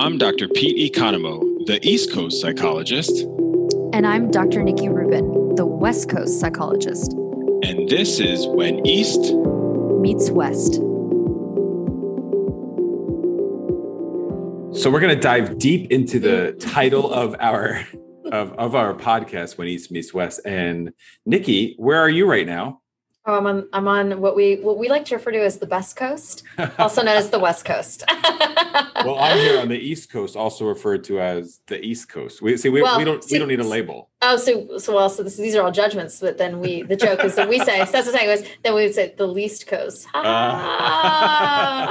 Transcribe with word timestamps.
I'm 0.00 0.16
Dr. 0.16 0.48
Pete 0.48 0.94
Economou, 0.94 1.66
the 1.66 1.78
East 1.86 2.10
Coast 2.10 2.40
psychologist. 2.40 3.20
And 3.92 4.06
I'm 4.06 4.30
Dr. 4.30 4.62
Nikki 4.62 4.88
Rubin, 4.88 5.54
the 5.56 5.66
West 5.66 6.08
Coast 6.08 6.40
psychologist. 6.40 7.12
And 7.62 7.86
this 7.86 8.18
is 8.18 8.46
When 8.46 8.86
East 8.86 9.20
Meets 10.00 10.30
West. 10.30 10.76
So 14.80 14.90
we're 14.90 15.00
going 15.00 15.14
to 15.14 15.20
dive 15.20 15.58
deep 15.58 15.92
into 15.92 16.18
the 16.18 16.52
title 16.58 17.12
of 17.12 17.36
our 17.38 17.86
of, 18.32 18.54
of 18.54 18.74
our 18.74 18.94
podcast, 18.94 19.58
When 19.58 19.68
East 19.68 19.92
Meets 19.92 20.14
West. 20.14 20.40
And 20.46 20.92
Nikki, 21.26 21.74
where 21.76 22.00
are 22.00 22.08
you 22.08 22.24
right 22.24 22.46
now? 22.46 22.79
Oh, 23.26 23.34
I'm 23.34 23.46
on. 23.46 23.68
I'm 23.74 23.86
on 23.86 24.22
what 24.22 24.34
we 24.34 24.56
what 24.56 24.78
we 24.78 24.88
like 24.88 25.04
to 25.06 25.16
refer 25.16 25.30
to 25.32 25.44
as 25.44 25.58
the 25.58 25.66
best 25.66 25.94
coast, 25.94 26.42
also 26.78 27.02
known 27.02 27.18
as 27.18 27.28
the 27.28 27.38
west 27.38 27.66
coast. 27.66 28.02
well, 28.08 29.18
I'm 29.18 29.36
here 29.36 29.60
on 29.60 29.68
the 29.68 29.78
east 29.78 30.10
coast, 30.10 30.36
also 30.36 30.66
referred 30.66 31.04
to 31.04 31.20
as 31.20 31.60
the 31.66 31.84
east 31.84 32.08
coast. 32.08 32.40
We 32.40 32.56
see 32.56 32.70
we, 32.70 32.80
well, 32.80 32.96
we 32.96 33.04
don't 33.04 33.22
see, 33.22 33.34
we 33.34 33.40
don't 33.40 33.48
need 33.48 33.60
a 33.60 33.64
label. 33.64 34.08
Oh, 34.22 34.38
so 34.38 34.78
so 34.78 34.96
well, 34.96 35.10
so 35.10 35.22
this, 35.22 35.36
these 35.36 35.54
are 35.54 35.62
all 35.62 35.70
judgments, 35.70 36.18
but 36.18 36.38
then 36.38 36.60
we 36.60 36.80
the 36.80 36.96
joke 36.96 37.22
is 37.22 37.34
that 37.34 37.46
we 37.46 37.58
say 37.58 37.84
so 37.84 37.92
that's 37.92 38.06
the 38.06 38.12
thing 38.12 38.26
was 38.26 38.42
then 38.64 38.74
we 38.74 38.84
would 38.84 38.94
say 38.94 39.14
the 39.18 39.26
least 39.26 39.66
coast. 39.66 40.08
Uh, 40.14 40.22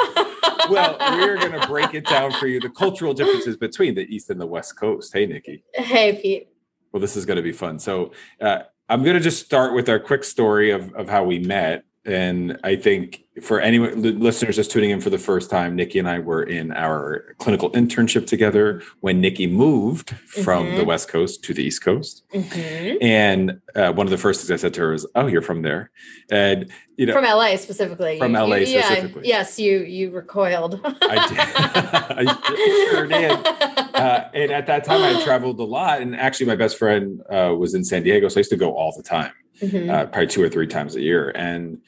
well, 0.72 0.98
we're 1.00 1.38
going 1.38 1.62
to 1.62 1.68
break 1.68 1.94
it 1.94 2.08
down 2.08 2.32
for 2.32 2.48
you 2.48 2.60
the 2.60 2.70
cultural 2.70 3.14
differences 3.14 3.56
between 3.56 3.94
the 3.94 4.08
east 4.14 4.32
and 4.32 4.42
the 4.42 4.48
west 4.48 4.80
coast. 4.80 5.14
Hey, 5.14 5.28
Nikki. 5.28 5.64
Hey, 5.76 6.20
Pete. 6.20 6.50
Well, 6.92 7.02
this 7.02 7.16
is 7.16 7.28
going 7.28 7.38
to 7.38 7.44
be 7.44 7.54
fun. 7.54 7.78
So. 7.78 8.14
Uh, 8.42 8.62
I'm 8.90 9.04
going 9.04 9.16
to 9.16 9.22
just 9.22 9.46
start 9.46 9.74
with 9.74 9.88
our 9.88 10.00
quick 10.00 10.24
story 10.24 10.72
of, 10.72 10.94
of 10.96 11.08
how 11.08 11.24
we 11.24 11.38
met. 11.40 11.86
And 12.06 12.58
I 12.64 12.76
think 12.76 13.24
for 13.44 13.60
any 13.60 13.78
listeners 13.78 14.56
just 14.56 14.72
tuning 14.72 14.90
in 14.90 15.00
for 15.00 15.12
the 15.12 15.20
first 15.20 15.52
time, 15.52 15.76
Nikki 15.76 16.00
and 16.00 16.10
I 16.10 16.18
were 16.20 16.42
in 16.42 16.72
our 16.72 17.36
clinical 17.38 17.70
internship 17.72 18.26
together 18.26 18.82
when 19.02 19.22
Nikki 19.22 19.46
moved 19.46 20.12
from 20.26 20.66
mm-hmm. 20.66 20.78
the 20.78 20.86
West 20.86 21.08
Coast 21.08 21.44
to 21.44 21.54
the 21.54 21.64
East 21.64 21.84
Coast. 21.84 22.24
Mm-hmm. 22.34 22.98
And 23.02 23.62
uh, 23.76 23.94
one 23.94 24.08
of 24.08 24.12
the 24.12 24.18
first 24.18 24.42
things 24.42 24.50
I 24.50 24.56
said 24.56 24.74
to 24.76 24.82
her 24.82 24.92
was, 24.92 25.06
"Oh, 25.14 25.28
you're 25.28 25.44
from 25.44 25.62
there," 25.62 25.92
and 26.32 26.72
you 26.98 27.06
know, 27.06 27.14
from 27.14 27.26
LA 27.26 27.58
specifically. 27.58 28.18
From 28.18 28.34
you, 28.34 28.40
LA 28.40 28.56
you, 28.56 28.66
specifically. 28.82 29.28
Yeah, 29.28 29.38
yes, 29.38 29.60
you 29.60 29.80
you 29.80 30.10
recoiled. 30.10 30.82
I 30.84 31.28
did. 31.28 31.38
I 32.28 32.92
sure 32.92 33.08
did. 33.08 33.76
Uh, 34.00 34.30
and 34.34 34.52
at 34.52 34.68
that 34.68 34.84
time, 34.84 35.02
I 35.02 35.22
traveled 35.26 35.60
a 35.60 35.64
lot, 35.64 36.02
and 36.02 36.16
actually, 36.16 36.46
my 36.46 36.56
best 36.56 36.78
friend 36.78 37.22
uh, 37.30 37.54
was 37.58 37.74
in 37.74 37.84
San 37.84 38.04
Diego, 38.04 38.28
so 38.30 38.38
I 38.38 38.40
used 38.40 38.50
to 38.52 38.58
go 38.58 38.76
all 38.76 38.94
the 38.96 39.04
time, 39.04 39.34
mm-hmm. 39.62 39.90
Uh, 39.90 40.06
probably 40.06 40.28
two 40.28 40.44
or 40.44 40.50
three 40.50 40.68
times 40.68 40.96
a 40.96 41.02
year, 41.02 41.32
and 41.36 41.82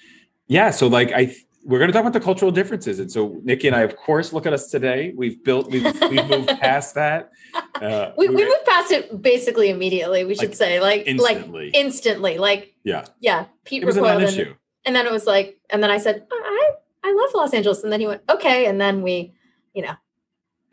yeah, 0.47 0.71
so 0.71 0.87
like 0.87 1.11
I 1.11 1.35
we're 1.63 1.77
going 1.77 1.89
to 1.89 1.93
talk 1.93 2.01
about 2.01 2.13
the 2.13 2.19
cultural 2.19 2.51
differences. 2.51 2.99
And 2.99 3.11
so 3.11 3.39
Nikki 3.43 3.67
and 3.67 3.75
I, 3.75 3.81
of 3.81 3.95
course, 3.95 4.33
look 4.33 4.45
at 4.45 4.53
us 4.53 4.69
today. 4.69 5.13
We've 5.15 5.43
built, 5.43 5.69
we've, 5.69 5.83
we've 5.83 6.27
moved 6.27 6.47
past 6.59 6.95
that. 6.95 7.31
Uh, 7.75 8.11
we, 8.17 8.29
we, 8.29 8.35
we 8.35 8.45
moved 8.45 8.65
past 8.65 8.91
it 8.91 9.21
basically 9.21 9.69
immediately. 9.69 10.23
We 10.25 10.33
should 10.33 10.49
like 10.49 10.55
say 10.55 10.79
like, 10.79 11.03
instantly. 11.05 11.65
like 11.65 11.75
instantly, 11.75 12.37
like, 12.37 12.73
yeah, 12.83 13.05
yeah. 13.19 13.45
Pete 13.63 13.83
it 13.83 13.85
was 13.85 13.97
an 13.97 14.21
issue. 14.21 14.41
And, 14.41 14.55
and 14.85 14.95
then 14.95 15.05
it 15.05 15.11
was 15.11 15.27
like, 15.27 15.59
and 15.69 15.83
then 15.83 15.91
I 15.91 15.99
said, 15.99 16.25
I, 16.31 16.71
I 17.03 17.13
love 17.13 17.29
Los 17.35 17.53
Angeles. 17.53 17.83
And 17.83 17.93
then 17.93 17.99
he 17.99 18.07
went, 18.07 18.21
okay. 18.29 18.65
And 18.65 18.81
then 18.81 19.03
we, 19.03 19.33
you 19.73 19.83
know, 19.83 19.93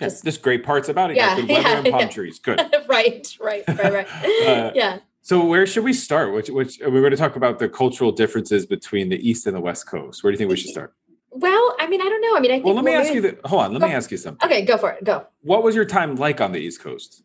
just, 0.01 0.25
just 0.25 0.43
great 0.43 0.65
parts 0.65 0.89
about 0.89 1.11
it. 1.11 1.17
Yeah. 1.17 1.37
Good 1.37 1.49
weather 1.49 1.69
yeah, 1.69 1.79
and 1.79 1.87
palm 1.91 2.01
yeah. 2.01 2.09
trees. 2.09 2.39
Good. 2.39 2.59
right, 2.89 3.37
right, 3.41 3.65
right, 3.69 3.93
right. 3.93 4.07
uh, 4.47 4.73
yeah. 4.75 4.99
So 5.23 5.45
where 5.45 5.67
should 5.67 5.85
we 5.85 5.93
start? 5.93 6.33
Which, 6.33 6.49
which 6.49 6.79
we're 6.81 7.01
going 7.01 7.11
to 7.11 7.17
talk 7.17 7.37
about 7.37 7.59
the 7.59 7.69
cultural 7.69 8.13
differences 8.13 8.65
between 8.65 9.09
the 9.09 9.29
East 9.29 9.47
and 9.47 9.55
the 9.55 9.61
West 9.61 9.87
Coast. 9.87 10.25
Where 10.25 10.31
do 10.31 10.35
you 10.35 10.39
think 10.39 10.51
we 10.51 10.57
should 10.57 10.71
start? 10.71 10.95
Well, 11.31 11.77
I 11.79 11.87
mean, 11.87 12.01
I 12.01 12.05
don't 12.05 12.23
know. 12.23 12.37
I 12.37 12.41
mean, 12.41 12.51
I 12.51 12.55
think. 12.55 12.65
Well, 12.65 12.75
let 12.75 12.85
me 12.85 12.95
ask 12.95 13.13
you. 13.13 13.21
The, 13.21 13.39
hold 13.45 13.63
on. 13.63 13.73
Let 13.73 13.81
go, 13.81 13.89
me 13.89 13.93
ask 13.93 14.11
you 14.11 14.17
something. 14.17 14.45
Okay, 14.49 14.65
go 14.65 14.79
for 14.79 14.91
it. 14.93 15.05
Go. 15.05 15.27
What 15.43 15.63
was 15.63 15.75
your 15.75 15.85
time 15.85 16.17
like 16.17 16.41
on 16.41 16.53
the 16.53 16.59
East 16.59 16.81
Coast? 16.81 17.23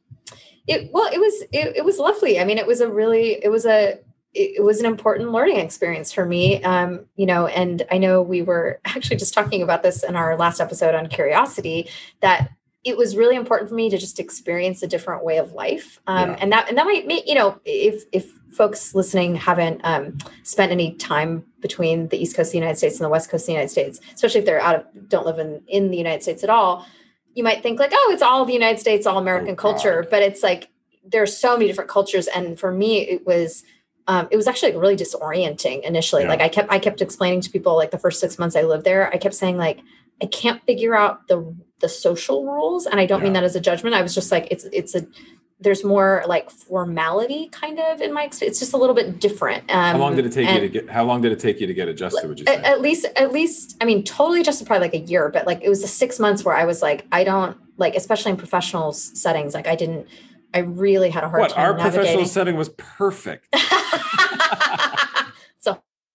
It 0.67 0.89
well, 0.91 1.09
it 1.11 1.19
was 1.19 1.43
it, 1.53 1.77
it 1.77 1.85
was 1.85 1.97
lovely. 1.97 2.39
I 2.39 2.43
mean, 2.43 2.57
it 2.57 2.67
was 2.67 2.81
a 2.81 2.89
really 2.89 3.43
it 3.43 3.49
was 3.49 3.65
a 3.65 3.99
it 4.33 4.63
was 4.63 4.79
an 4.79 4.85
important 4.85 5.31
learning 5.31 5.57
experience 5.57 6.11
for 6.11 6.25
me 6.25 6.61
um, 6.63 7.05
you 7.15 7.25
know 7.25 7.47
and 7.47 7.83
i 7.91 7.97
know 7.97 8.21
we 8.21 8.41
were 8.41 8.79
actually 8.85 9.15
just 9.15 9.33
talking 9.33 9.61
about 9.61 9.83
this 9.83 10.03
in 10.03 10.15
our 10.15 10.35
last 10.37 10.59
episode 10.59 10.95
on 10.95 11.07
curiosity 11.07 11.87
that 12.21 12.49
it 12.83 12.97
was 12.97 13.15
really 13.15 13.35
important 13.35 13.69
for 13.69 13.75
me 13.75 13.89
to 13.89 13.97
just 13.97 14.19
experience 14.19 14.83
a 14.83 14.87
different 14.87 15.23
way 15.23 15.37
of 15.37 15.53
life. 15.53 15.99
Um, 16.07 16.31
yeah. 16.31 16.37
and 16.39 16.51
that 16.51 16.69
and 16.69 16.77
that 16.77 16.85
might 16.85 17.07
make 17.07 17.27
you 17.27 17.35
know 17.35 17.59
if 17.65 18.03
if 18.11 18.29
folks 18.51 18.93
listening 18.93 19.35
haven't 19.35 19.81
um, 19.83 20.17
spent 20.43 20.71
any 20.71 20.93
time 20.95 21.45
between 21.59 22.09
the 22.09 22.17
east 22.17 22.35
coast 22.35 22.49
of 22.49 22.51
the 22.51 22.57
united 22.59 22.77
states 22.77 22.97
and 22.97 23.05
the 23.05 23.09
west 23.09 23.29
coast 23.31 23.43
of 23.43 23.47
the 23.47 23.53
united 23.53 23.69
states 23.69 23.99
especially 24.13 24.39
if 24.39 24.45
they're 24.45 24.61
out 24.61 24.75
of 24.75 25.09
don't 25.09 25.25
live 25.25 25.39
in 25.39 25.63
in 25.67 25.89
the 25.89 25.97
united 25.97 26.21
states 26.21 26.43
at 26.43 26.51
all 26.51 26.85
you 27.33 27.43
might 27.43 27.63
think 27.63 27.79
like 27.79 27.91
oh 27.93 28.11
it's 28.13 28.21
all 28.21 28.45
the 28.45 28.53
united 28.53 28.79
states 28.79 29.07
all 29.07 29.17
american 29.17 29.53
oh, 29.53 29.55
culture. 29.55 30.05
But 30.09 30.21
it's 30.21 30.43
like 30.43 30.69
there's 31.05 31.35
so 31.35 31.57
many 31.57 31.67
different 31.67 31.89
cultures. 31.89 32.27
And 32.27 32.59
for 32.59 32.71
me 32.71 32.99
it 32.99 33.25
was 33.25 33.63
um, 34.05 34.27
it 34.31 34.35
was 34.35 34.47
actually 34.47 34.75
really 34.75 34.97
disorienting 34.97 35.81
initially. 35.83 36.23
Yeah. 36.23 36.27
like 36.29 36.41
i 36.41 36.49
kept 36.49 36.71
i 36.71 36.77
kept 36.77 37.01
explaining 37.01 37.41
to 37.41 37.49
people 37.49 37.75
like 37.75 37.91
the 37.91 37.97
first 37.97 38.19
six 38.19 38.37
months 38.37 38.55
i 38.55 38.61
lived 38.61 38.83
there 38.83 39.11
i 39.13 39.17
kept 39.17 39.33
saying 39.33 39.57
like 39.57 39.79
I 40.21 40.25
can't 40.25 40.63
figure 40.65 40.95
out 40.95 41.27
the 41.27 41.55
the 41.83 41.89
social 41.89 42.45
rules, 42.45 42.87
and 42.87 42.99
I 42.99 43.05
don't 43.05 43.19
yeah. 43.19 43.25
mean 43.25 43.33
that 43.33 43.43
as 43.43 43.55
a 43.55 43.59
judgment. 43.59 43.93
I 43.93 44.01
was 44.01 44.15
just 44.15 44.31
like, 44.31 44.47
it's 44.49 44.63
it's 44.71 44.95
a 44.95 45.05
there's 45.59 45.83
more 45.83 46.23
like 46.27 46.49
formality 46.49 47.47
kind 47.49 47.79
of 47.79 48.01
in 48.01 48.13
my 48.13 48.23
experience. 48.23 48.55
it's 48.55 48.59
just 48.59 48.73
a 48.73 48.77
little 48.77 48.95
bit 48.95 49.19
different 49.19 49.63
um, 49.71 49.93
how 49.93 49.97
long 49.97 50.15
did 50.15 50.25
it 50.25 50.31
take 50.33 50.49
you 50.49 50.59
to 50.59 50.67
get 50.67 50.89
how 50.89 51.05
long 51.05 51.21
did 51.21 51.31
it 51.31 51.39
take 51.39 51.61
you 51.61 51.67
to 51.67 51.73
get 51.73 51.87
adjusted 51.87 52.27
would 52.27 52.39
you 52.39 52.45
say? 52.45 52.55
at 52.57 52.81
least 52.81 53.05
at 53.15 53.31
least 53.31 53.77
i 53.79 53.85
mean 53.85 54.03
totally 54.03 54.41
adjusted 54.41 54.67
probably 54.67 54.87
like 54.87 54.93
a 54.93 55.05
year 55.05 55.29
but 55.29 55.47
like 55.47 55.61
it 55.61 55.69
was 55.69 55.81
the 55.81 55.87
six 55.87 56.19
months 56.19 56.43
where 56.43 56.55
i 56.55 56.65
was 56.65 56.81
like 56.81 57.05
i 57.13 57.23
don't 57.23 57.55
like 57.77 57.95
especially 57.95 58.31
in 58.31 58.37
professional 58.37 58.91
settings 58.91 59.53
like 59.53 59.67
i 59.67 59.75
didn't 59.75 60.05
i 60.53 60.59
really 60.59 61.09
had 61.09 61.23
a 61.23 61.29
hard 61.29 61.41
what, 61.41 61.51
time 61.51 61.65
our 61.65 61.77
navigating. 61.77 61.99
professional 61.99 62.25
setting 62.25 62.55
was 62.57 62.69
perfect 62.69 63.47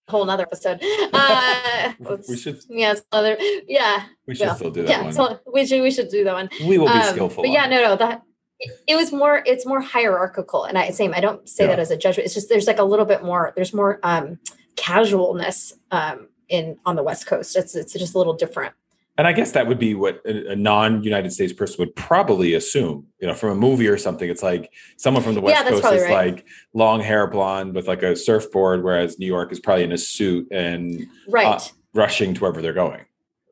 whole 0.09 0.25
nother 0.25 0.43
episode. 0.43 0.79
Uh, 1.13 1.93
we 2.29 2.37
should. 2.37 2.59
Yeah, 2.69 2.95
other. 3.11 3.37
Yeah, 3.67 4.05
we 4.27 4.35
should 4.35 4.55
still 4.55 4.71
do 4.71 4.83
that. 4.83 4.89
Yeah, 4.89 5.03
one. 5.03 5.13
So 5.13 5.39
we 5.51 5.65
should. 5.65 5.81
We 5.81 5.91
should 5.91 6.09
do 6.09 6.23
that 6.23 6.33
one. 6.33 6.49
We 6.65 6.77
will 6.77 6.87
be 6.87 6.93
um, 6.93 7.13
skillful. 7.13 7.43
But 7.43 7.51
yeah, 7.51 7.67
no, 7.67 7.81
no, 7.81 7.95
that 7.95 8.23
it 8.87 8.95
was 8.95 9.11
more. 9.11 9.41
It's 9.45 9.65
more 9.65 9.81
hierarchical, 9.81 10.65
and 10.65 10.77
I 10.77 10.89
same. 10.89 11.13
I 11.13 11.21
don't 11.21 11.47
say 11.47 11.63
yeah. 11.63 11.71
that 11.71 11.79
as 11.79 11.91
a 11.91 11.97
judgment. 11.97 12.25
It's 12.25 12.33
just 12.33 12.49
there's 12.49 12.67
like 12.67 12.79
a 12.79 12.83
little 12.83 13.05
bit 13.05 13.23
more. 13.23 13.53
There's 13.55 13.73
more 13.73 13.99
um 14.03 14.39
casualness 14.75 15.73
um 15.91 16.29
in 16.49 16.77
on 16.85 16.95
the 16.95 17.03
West 17.03 17.25
Coast. 17.25 17.55
It's 17.55 17.75
it's 17.75 17.93
just 17.93 18.15
a 18.15 18.17
little 18.17 18.33
different. 18.33 18.73
And 19.19 19.27
I 19.27 19.33
guess 19.33 19.51
that 19.51 19.67
would 19.67 19.79
be 19.79 19.95
what 19.95 20.25
a, 20.25 20.55
non-United 20.55 21.33
States 21.33 21.51
person 21.51 21.75
would 21.79 21.93
probably 21.93 22.53
assume. 22.53 23.05
You 23.19 23.27
know, 23.27 23.33
from 23.33 23.49
a 23.49 23.55
movie 23.55 23.89
or 23.89 23.97
something, 23.97 24.29
it's 24.29 24.41
like 24.41 24.71
someone 24.95 25.21
from 25.21 25.35
the 25.35 25.41
West 25.41 25.61
yeah, 25.61 25.69
Coast 25.69 25.93
is 25.93 26.03
right. 26.03 26.35
like 26.35 26.47
long 26.73 27.01
hair, 27.01 27.27
blonde 27.27 27.75
with 27.75 27.85
like 27.85 28.01
a 28.01 28.15
surfboard, 28.15 28.81
whereas 28.81 29.19
New 29.19 29.25
York 29.25 29.51
is 29.51 29.59
probably 29.59 29.83
in 29.83 29.91
a 29.91 29.97
suit 29.97 30.47
and 30.51 31.05
right 31.27 31.45
uh, 31.45 31.59
rushing 31.93 32.33
to 32.33 32.39
wherever 32.39 32.61
they're 32.61 32.71
going. 32.71 33.01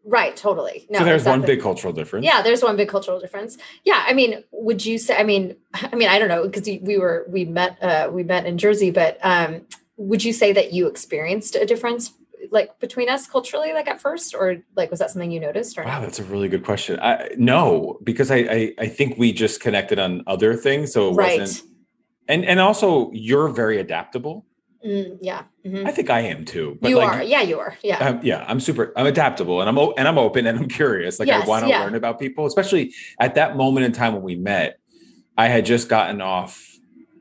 Right, 0.06 0.38
totally. 0.38 0.88
No, 0.90 1.00
so 1.00 1.04
there's 1.04 1.24
exactly. 1.24 1.40
one 1.42 1.48
big 1.48 1.62
cultural 1.62 1.92
difference. 1.92 2.26
Yeah, 2.26 2.42
there's 2.42 2.64
one 2.64 2.78
big 2.78 2.88
cultural 2.88 3.20
difference. 3.20 3.58
Yeah, 3.84 4.06
I 4.08 4.14
mean, 4.14 4.46
would 4.52 4.86
you 4.86 4.98
say? 4.98 5.18
I 5.18 5.24
mean, 5.24 5.58
I 5.74 5.94
mean, 5.98 6.08
I 6.08 6.18
don't 6.18 6.30
know 6.30 6.48
because 6.48 6.66
we 6.66 6.98
were 6.98 7.26
we 7.28 7.44
met 7.44 7.78
uh, 7.84 8.10
we 8.10 8.24
met 8.24 8.46
in 8.46 8.58
Jersey, 8.58 8.90
but 8.90 9.18
um, 9.22 9.64
would 9.98 10.24
you 10.24 10.32
say 10.32 10.54
that 10.54 10.72
you 10.72 10.88
experienced 10.88 11.58
a 11.58 11.66
difference 11.66 12.14
like 12.52 12.80
between 12.80 13.10
us 13.10 13.28
culturally 13.28 13.74
like 13.74 13.88
at 13.88 14.02
first 14.02 14.34
or 14.34 14.58
like 14.76 14.90
was 14.90 15.00
that 15.00 15.12
something 15.12 15.32
you 15.32 15.40
noticed 15.40 15.78
or 15.78 15.84
wow 15.84 16.02
that's 16.02 16.20
a 16.20 16.24
really 16.24 16.48
good 16.48 16.64
question. 16.64 17.00
I, 17.00 17.30
no 17.38 18.00
because 18.04 18.32
I, 18.32 18.38
I, 18.38 18.74
I 18.80 18.88
think 18.88 19.18
we 19.18 19.32
just 19.34 19.62
connected 19.62 20.00
on 20.00 20.24
other 20.28 20.56
things 20.56 20.94
so 20.94 21.12
it 21.12 21.14
right. 21.14 21.40
wasn't 21.40 21.70
and 22.28 22.46
and 22.46 22.60
also 22.60 23.12
you're 23.14 23.50
very 23.50 23.80
adaptable. 23.80 24.46
Mm, 24.86 25.18
yeah 25.22 25.44
mm-hmm. 25.66 25.88
i 25.88 25.92
think 25.92 26.12
i 26.12 26.20
am 26.20 26.46
too 26.46 26.78
you 26.84 26.98
like, 26.98 27.10
are. 27.10 27.24
Yeah 27.24 27.42
you 27.42 27.60
are. 27.60 27.76
Yeah. 27.82 27.98
Um, 27.98 28.20
yeah 28.22 28.46
i'm 28.48 28.60
super 28.60 28.94
i'm 28.96 29.08
adaptable 29.08 29.60
and 29.60 29.68
i'm 29.68 29.78
and 29.98 30.08
i'm 30.08 30.20
open 30.20 30.46
and 30.46 30.58
i'm 30.58 30.68
curious. 30.68 31.20
Like 31.20 31.28
yes, 31.28 31.44
i 31.44 31.48
want 31.48 31.64
to 31.64 31.70
yeah. 31.70 31.84
learn 31.84 31.96
about 31.96 32.20
people 32.20 32.46
especially 32.46 32.94
at 33.20 33.36
that 33.36 33.58
moment 33.58 33.88
in 33.88 33.92
time 33.92 34.14
when 34.14 34.22
we 34.22 34.36
met 34.36 34.80
i 35.36 35.48
had 35.48 35.66
just 35.66 35.90
gotten 35.90 36.22
off 36.22 36.77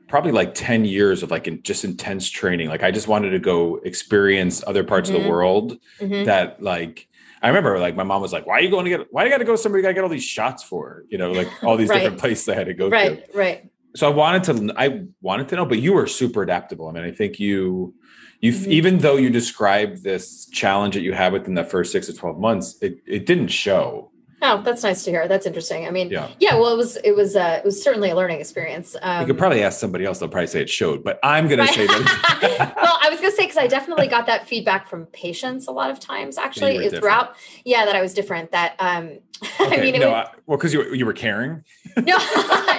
probably 0.07 0.31
like 0.31 0.53
10 0.53 0.85
years 0.85 1.23
of 1.23 1.31
like 1.31 1.47
in, 1.47 1.61
just 1.63 1.83
intense 1.83 2.29
training 2.29 2.69
like 2.69 2.83
i 2.83 2.91
just 2.91 3.07
wanted 3.07 3.31
to 3.31 3.39
go 3.39 3.77
experience 3.83 4.63
other 4.65 4.83
parts 4.83 5.09
mm-hmm. 5.09 5.17
of 5.17 5.21
the 5.23 5.27
mm-hmm. 5.27 5.35
world 5.35 5.77
mm-hmm. 5.99 6.25
that 6.25 6.61
like 6.61 7.07
i 7.41 7.47
remember 7.47 7.77
like 7.79 7.95
my 7.95 8.03
mom 8.03 8.21
was 8.21 8.33
like 8.33 8.45
why 8.45 8.55
are 8.55 8.61
you 8.61 8.69
going 8.69 8.85
to 8.85 8.91
get 8.91 9.07
why 9.11 9.23
do 9.23 9.29
you 9.29 9.33
got 9.33 9.39
to 9.39 9.45
go 9.45 9.55
somewhere 9.55 9.79
you 9.79 9.83
got 9.83 9.89
to 9.89 9.93
get 9.93 10.03
all 10.03 10.09
these 10.09 10.23
shots 10.23 10.63
for 10.63 11.03
you 11.09 11.17
know 11.17 11.31
like 11.31 11.47
all 11.63 11.77
these 11.77 11.89
right. 11.89 11.99
different 11.99 12.19
places 12.19 12.47
i 12.49 12.55
had 12.55 12.67
to 12.67 12.73
go 12.73 12.89
right 12.89 13.31
to. 13.31 13.37
right 13.37 13.69
so 13.95 14.09
i 14.09 14.13
wanted 14.13 14.43
to 14.43 14.73
i 14.77 15.03
wanted 15.21 15.47
to 15.47 15.55
know 15.55 15.65
but 15.65 15.79
you 15.79 15.93
were 15.93 16.07
super 16.07 16.41
adaptable 16.41 16.87
i 16.87 16.91
mean 16.91 17.03
i 17.03 17.11
think 17.11 17.39
you 17.39 17.93
you 18.39 18.53
mm-hmm. 18.53 18.71
even 18.71 18.97
though 18.99 19.17
you 19.17 19.29
described 19.29 20.03
this 20.03 20.45
challenge 20.47 20.93
that 20.93 21.01
you 21.01 21.13
had 21.13 21.33
within 21.33 21.55
the 21.55 21.63
first 21.63 21.91
six 21.91 22.07
to 22.07 22.13
12 22.13 22.39
months 22.39 22.77
it, 22.81 22.99
it 23.05 23.25
didn't 23.25 23.49
show 23.49 24.11
Oh, 24.39 24.61
that's 24.61 24.83
nice 24.83 25.03
to 25.03 25.09
hear. 25.09 25.27
That's 25.27 25.47
interesting. 25.47 25.87
I 25.87 25.91
mean, 25.91 26.11
yeah, 26.11 26.29
yeah. 26.39 26.55
Well, 26.55 26.71
it 26.71 26.77
was 26.77 26.95
it 26.97 27.15
was 27.15 27.35
uh, 27.35 27.55
it 27.57 27.65
was 27.65 27.81
certainly 27.81 28.11
a 28.11 28.15
learning 28.15 28.39
experience. 28.39 28.95
Um, 29.01 29.21
you 29.21 29.27
could 29.27 29.37
probably 29.37 29.63
ask 29.63 29.79
somebody 29.79 30.05
else. 30.05 30.19
They'll 30.19 30.29
probably 30.29 30.47
say 30.47 30.61
it 30.61 30.69
showed, 30.69 31.03
but 31.03 31.19
I'm 31.23 31.47
going 31.47 31.65
to 31.65 31.73
say 31.73 31.87
that. 31.87 32.73
well, 32.81 32.99
I 33.01 33.09
was 33.09 33.19
going 33.19 33.31
to 33.31 33.35
say 33.35 33.43
because 33.43 33.57
I 33.57 33.65
definitely 33.65 34.07
got 34.07 34.27
that 34.27 34.47
feedback 34.47 34.87
from 34.87 35.07
patients 35.07 35.67
a 35.67 35.71
lot 35.71 35.89
of 35.89 35.99
times. 35.99 36.37
Actually, 36.37 36.87
throughout, 36.89 37.35
yeah, 37.65 37.85
that 37.85 37.95
I 37.95 38.01
was 38.01 38.13
different. 38.13 38.51
That 38.51 38.75
um, 38.77 39.17
okay, 39.59 39.79
I 39.79 39.81
mean, 39.81 39.99
no, 39.99 40.11
was, 40.11 40.27
well, 40.45 40.57
because 40.59 40.71
you 40.71 40.93
you 40.93 41.07
were 41.07 41.13
caring. 41.13 41.63
no, 41.97 42.17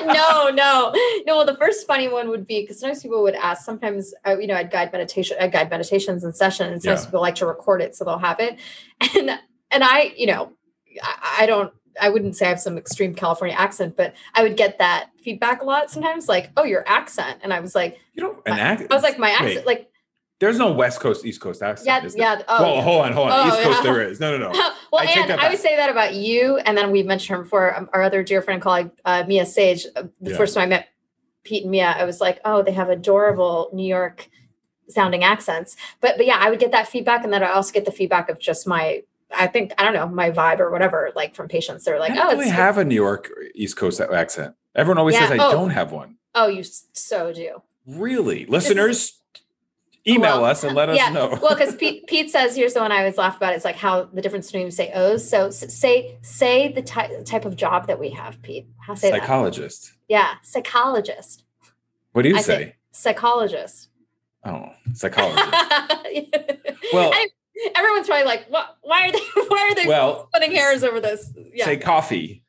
no, 0.06 0.50
no, 0.54 0.93
no. 1.26 1.37
Well, 1.37 1.44
the 1.44 1.56
first 1.58 1.88
funny 1.88 2.06
one 2.06 2.28
would 2.28 2.46
be 2.46 2.61
because 2.61 2.78
sometimes 2.78 3.02
people 3.02 3.20
would 3.25 3.34
ask. 3.34 3.64
Sometimes, 3.64 4.14
uh, 4.25 4.38
you 4.38 4.46
know, 4.46 4.54
I'd 4.54 4.70
guide 4.70 4.93
meditation, 4.93 5.37
I'd 5.40 5.50
guide 5.50 5.70
meditations 5.70 6.22
and 6.22 6.37
sessions. 6.37 6.70
And 6.70 6.82
sometimes 6.82 7.02
yeah. 7.02 7.06
people 7.06 7.20
like 7.20 7.34
to 7.37 7.46
record 7.46 7.82
it, 7.82 7.96
so 7.96 8.04
they'll 8.04 8.19
have 8.19 8.38
it, 8.38 8.61
and 9.16 9.40
and 9.72 9.82
I, 9.82 10.14
you 10.16 10.28
know 10.28 10.52
I, 11.02 11.46
don't 11.46 11.72
I 12.00 12.08
wouldn't 12.08 12.36
say 12.36 12.46
I 12.46 12.48
have 12.50 12.60
some 12.60 12.78
extreme 12.78 13.14
California 13.14 13.56
accent, 13.56 13.96
but 13.96 14.14
I 14.34 14.42
would 14.42 14.56
get 14.56 14.78
that 14.78 15.10
feedback 15.22 15.62
a 15.62 15.64
lot 15.64 15.90
sometimes, 15.90 16.28
like, 16.28 16.50
"Oh, 16.56 16.64
your 16.64 16.84
accent," 16.88 17.40
and 17.42 17.52
I 17.52 17.60
was 17.60 17.74
like, 17.74 17.98
"You 18.14 18.22
know, 18.22 18.42
an 18.46 18.58
accent." 18.58 18.92
I 18.92 18.94
was 18.94 19.02
like, 19.02 19.18
"My 19.18 19.30
accent, 19.30 19.56
Wait, 19.56 19.66
like." 19.66 19.90
There's 20.40 20.58
no 20.58 20.70
West 20.70 21.00
Coast, 21.00 21.26
East 21.26 21.40
Coast 21.40 21.62
accent. 21.62 22.14
Yeah, 22.16 22.36
yeah. 22.36 22.42
Oh, 22.46 22.62
well, 22.62 22.74
yeah. 22.76 22.82
hold 22.82 23.04
on, 23.06 23.12
hold 23.12 23.30
on. 23.30 23.40
Oh, 23.40 23.48
East 23.48 23.62
Coast, 23.62 23.78
yeah. 23.78 23.92
there 23.92 24.08
is. 24.08 24.20
No, 24.20 24.36
no, 24.36 24.52
no. 24.52 24.52
well, 24.92 25.02
I 25.02 25.12
and 25.16 25.32
I 25.32 25.48
would 25.48 25.58
say 25.58 25.74
that 25.74 25.90
about 25.90 26.14
you, 26.14 26.58
and 26.58 26.78
then 26.78 26.92
we've 26.92 27.06
mentioned 27.06 27.36
her 27.36 27.42
before. 27.42 27.76
Um, 27.76 27.90
our 27.92 28.02
other 28.02 28.22
dear 28.22 28.40
friend 28.40 28.56
and 28.56 28.62
colleague, 28.62 28.90
uh, 29.04 29.24
Mia 29.26 29.44
Sage. 29.44 29.86
Uh, 29.96 30.04
the 30.20 30.30
yeah. 30.30 30.36
first 30.36 30.54
time 30.54 30.64
I 30.64 30.66
met 30.66 30.88
Pete 31.42 31.64
and 31.64 31.72
Mia, 31.72 31.88
I 31.88 32.04
was 32.04 32.20
like, 32.20 32.40
"Oh, 32.44 32.62
they 32.62 32.72
have 32.72 32.88
adorable 32.88 33.70
New 33.72 33.86
York." 33.86 34.28
sounding 34.90 35.22
accents 35.22 35.76
but 36.00 36.16
but 36.16 36.24
yeah 36.24 36.38
i 36.40 36.48
would 36.48 36.58
get 36.58 36.72
that 36.72 36.88
feedback 36.88 37.22
and 37.22 37.30
then 37.30 37.42
i 37.42 37.50
also 37.50 37.72
get 37.72 37.84
the 37.84 37.92
feedback 37.92 38.30
of 38.30 38.38
just 38.38 38.66
my 38.66 39.02
I 39.36 39.46
think 39.46 39.72
I 39.78 39.84
don't 39.84 39.94
know 39.94 40.08
my 40.08 40.30
vibe 40.30 40.60
or 40.60 40.70
whatever. 40.70 41.10
Like 41.14 41.34
from 41.34 41.48
patients, 41.48 41.84
they're 41.84 41.98
like, 41.98 42.12
"Oh, 42.16 42.36
we 42.36 42.48
have 42.48 42.78
a 42.78 42.84
New 42.84 42.94
York 42.94 43.30
East 43.54 43.76
Coast 43.76 44.00
accent." 44.00 44.54
Everyone 44.75 44.98
always 44.98 45.14
yeah. 45.14 45.28
says 45.28 45.40
I 45.40 45.46
oh. 45.46 45.52
don't 45.52 45.70
have 45.70 45.92
one. 45.92 46.16
Oh, 46.34 46.48
you 46.48 46.62
so 46.92 47.32
do. 47.32 47.62
Really, 47.86 48.46
listeners, 48.46 49.20
email 50.06 50.40
well, 50.40 50.44
us 50.46 50.64
and 50.64 50.75
let 50.75 50.88
us 50.88 50.96
yeah. 50.96 51.10
know. 51.10 51.38
well, 51.42 51.54
because 51.54 51.75
Pete, 51.78 52.06
Pete 52.06 52.30
says 52.30 52.56
here's 52.56 52.75
the 52.75 52.80
one 52.80 52.92
I 52.92 52.98
always 52.98 53.19
laugh 53.19 53.36
about. 53.36 53.54
It's 53.54 53.64
like 53.64 53.76
how 53.76 54.04
the 54.04 54.22
difference 54.22 54.50
between 54.50 54.70
say 54.70 54.92
O's. 54.92 55.28
So 55.28 55.50
say 55.50 56.19
say 56.22 56.72
the 56.72 56.82
ty- 56.82 57.22
type 57.25 57.44
of 57.44 57.56
job 57.56 57.86
that 57.86 57.98
we 57.98 58.10
have, 58.10 58.40
Pete. 58.42 58.66
How 58.78 58.94
say 58.94 59.10
psychologist? 59.10 59.86
That? 59.86 60.14
Yeah, 60.14 60.34
psychologist. 60.42 61.44
What 62.12 62.22
do 62.22 62.30
you 62.30 62.36
I 62.36 62.42
say? 62.42 62.76
Psychologist. 62.92 63.88
Oh, 64.44 64.70
psychologist. 64.94 65.48
well, 66.92 67.12
I, 67.12 67.28
everyone's 67.75 68.06
probably 68.06 68.25
like, 68.25 68.46
what? 68.49 68.76
Why 68.82 69.08
are 69.08 69.12
they? 69.12 69.19
Why 69.49 69.69
are 69.70 69.75
they 69.75 69.87
well, 69.87 70.28
splitting 70.28 70.56
hairs 70.56 70.84
over 70.84 71.00
this? 71.00 71.32
Yeah. 71.55 71.64
Say 71.64 71.76
coffee. 71.76 72.44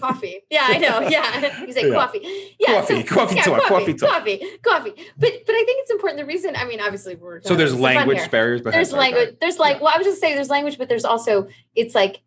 Coffee. 0.00 0.40
Yeah, 0.50 0.66
I 0.68 0.78
know. 0.78 1.00
Yeah, 1.00 1.60
you 1.66 1.72
say 1.72 1.88
yeah. 1.88 1.94
coffee. 1.94 2.54
Yeah, 2.58 2.80
coffee. 2.80 3.06
So, 3.06 3.14
coffee 3.14 3.36
yeah, 3.36 3.42
talk. 3.42 3.62
Coffee, 3.62 3.68
coffee 3.68 3.94
talk. 3.94 4.10
Coffee. 4.10 4.58
Coffee. 4.62 4.92
But 5.16 5.32
but 5.46 5.54
I 5.54 5.64
think 5.64 5.80
it's 5.80 5.90
important. 5.90 6.20
The 6.20 6.26
reason. 6.26 6.56
I 6.56 6.64
mean, 6.64 6.80
obviously, 6.80 7.14
we're 7.14 7.42
so 7.42 7.54
there's 7.54 7.78
language 7.78 8.30
barriers. 8.30 8.62
But 8.62 8.72
there's 8.72 8.92
language. 8.92 9.36
There's 9.40 9.58
like. 9.58 9.76
Yeah. 9.76 9.84
Well, 9.84 9.92
I 9.94 9.98
was 9.98 10.06
just 10.06 10.20
saying 10.20 10.34
there's 10.34 10.50
language, 10.50 10.78
but 10.78 10.88
there's 10.88 11.04
also 11.04 11.48
it's 11.74 11.94
like 11.94 12.22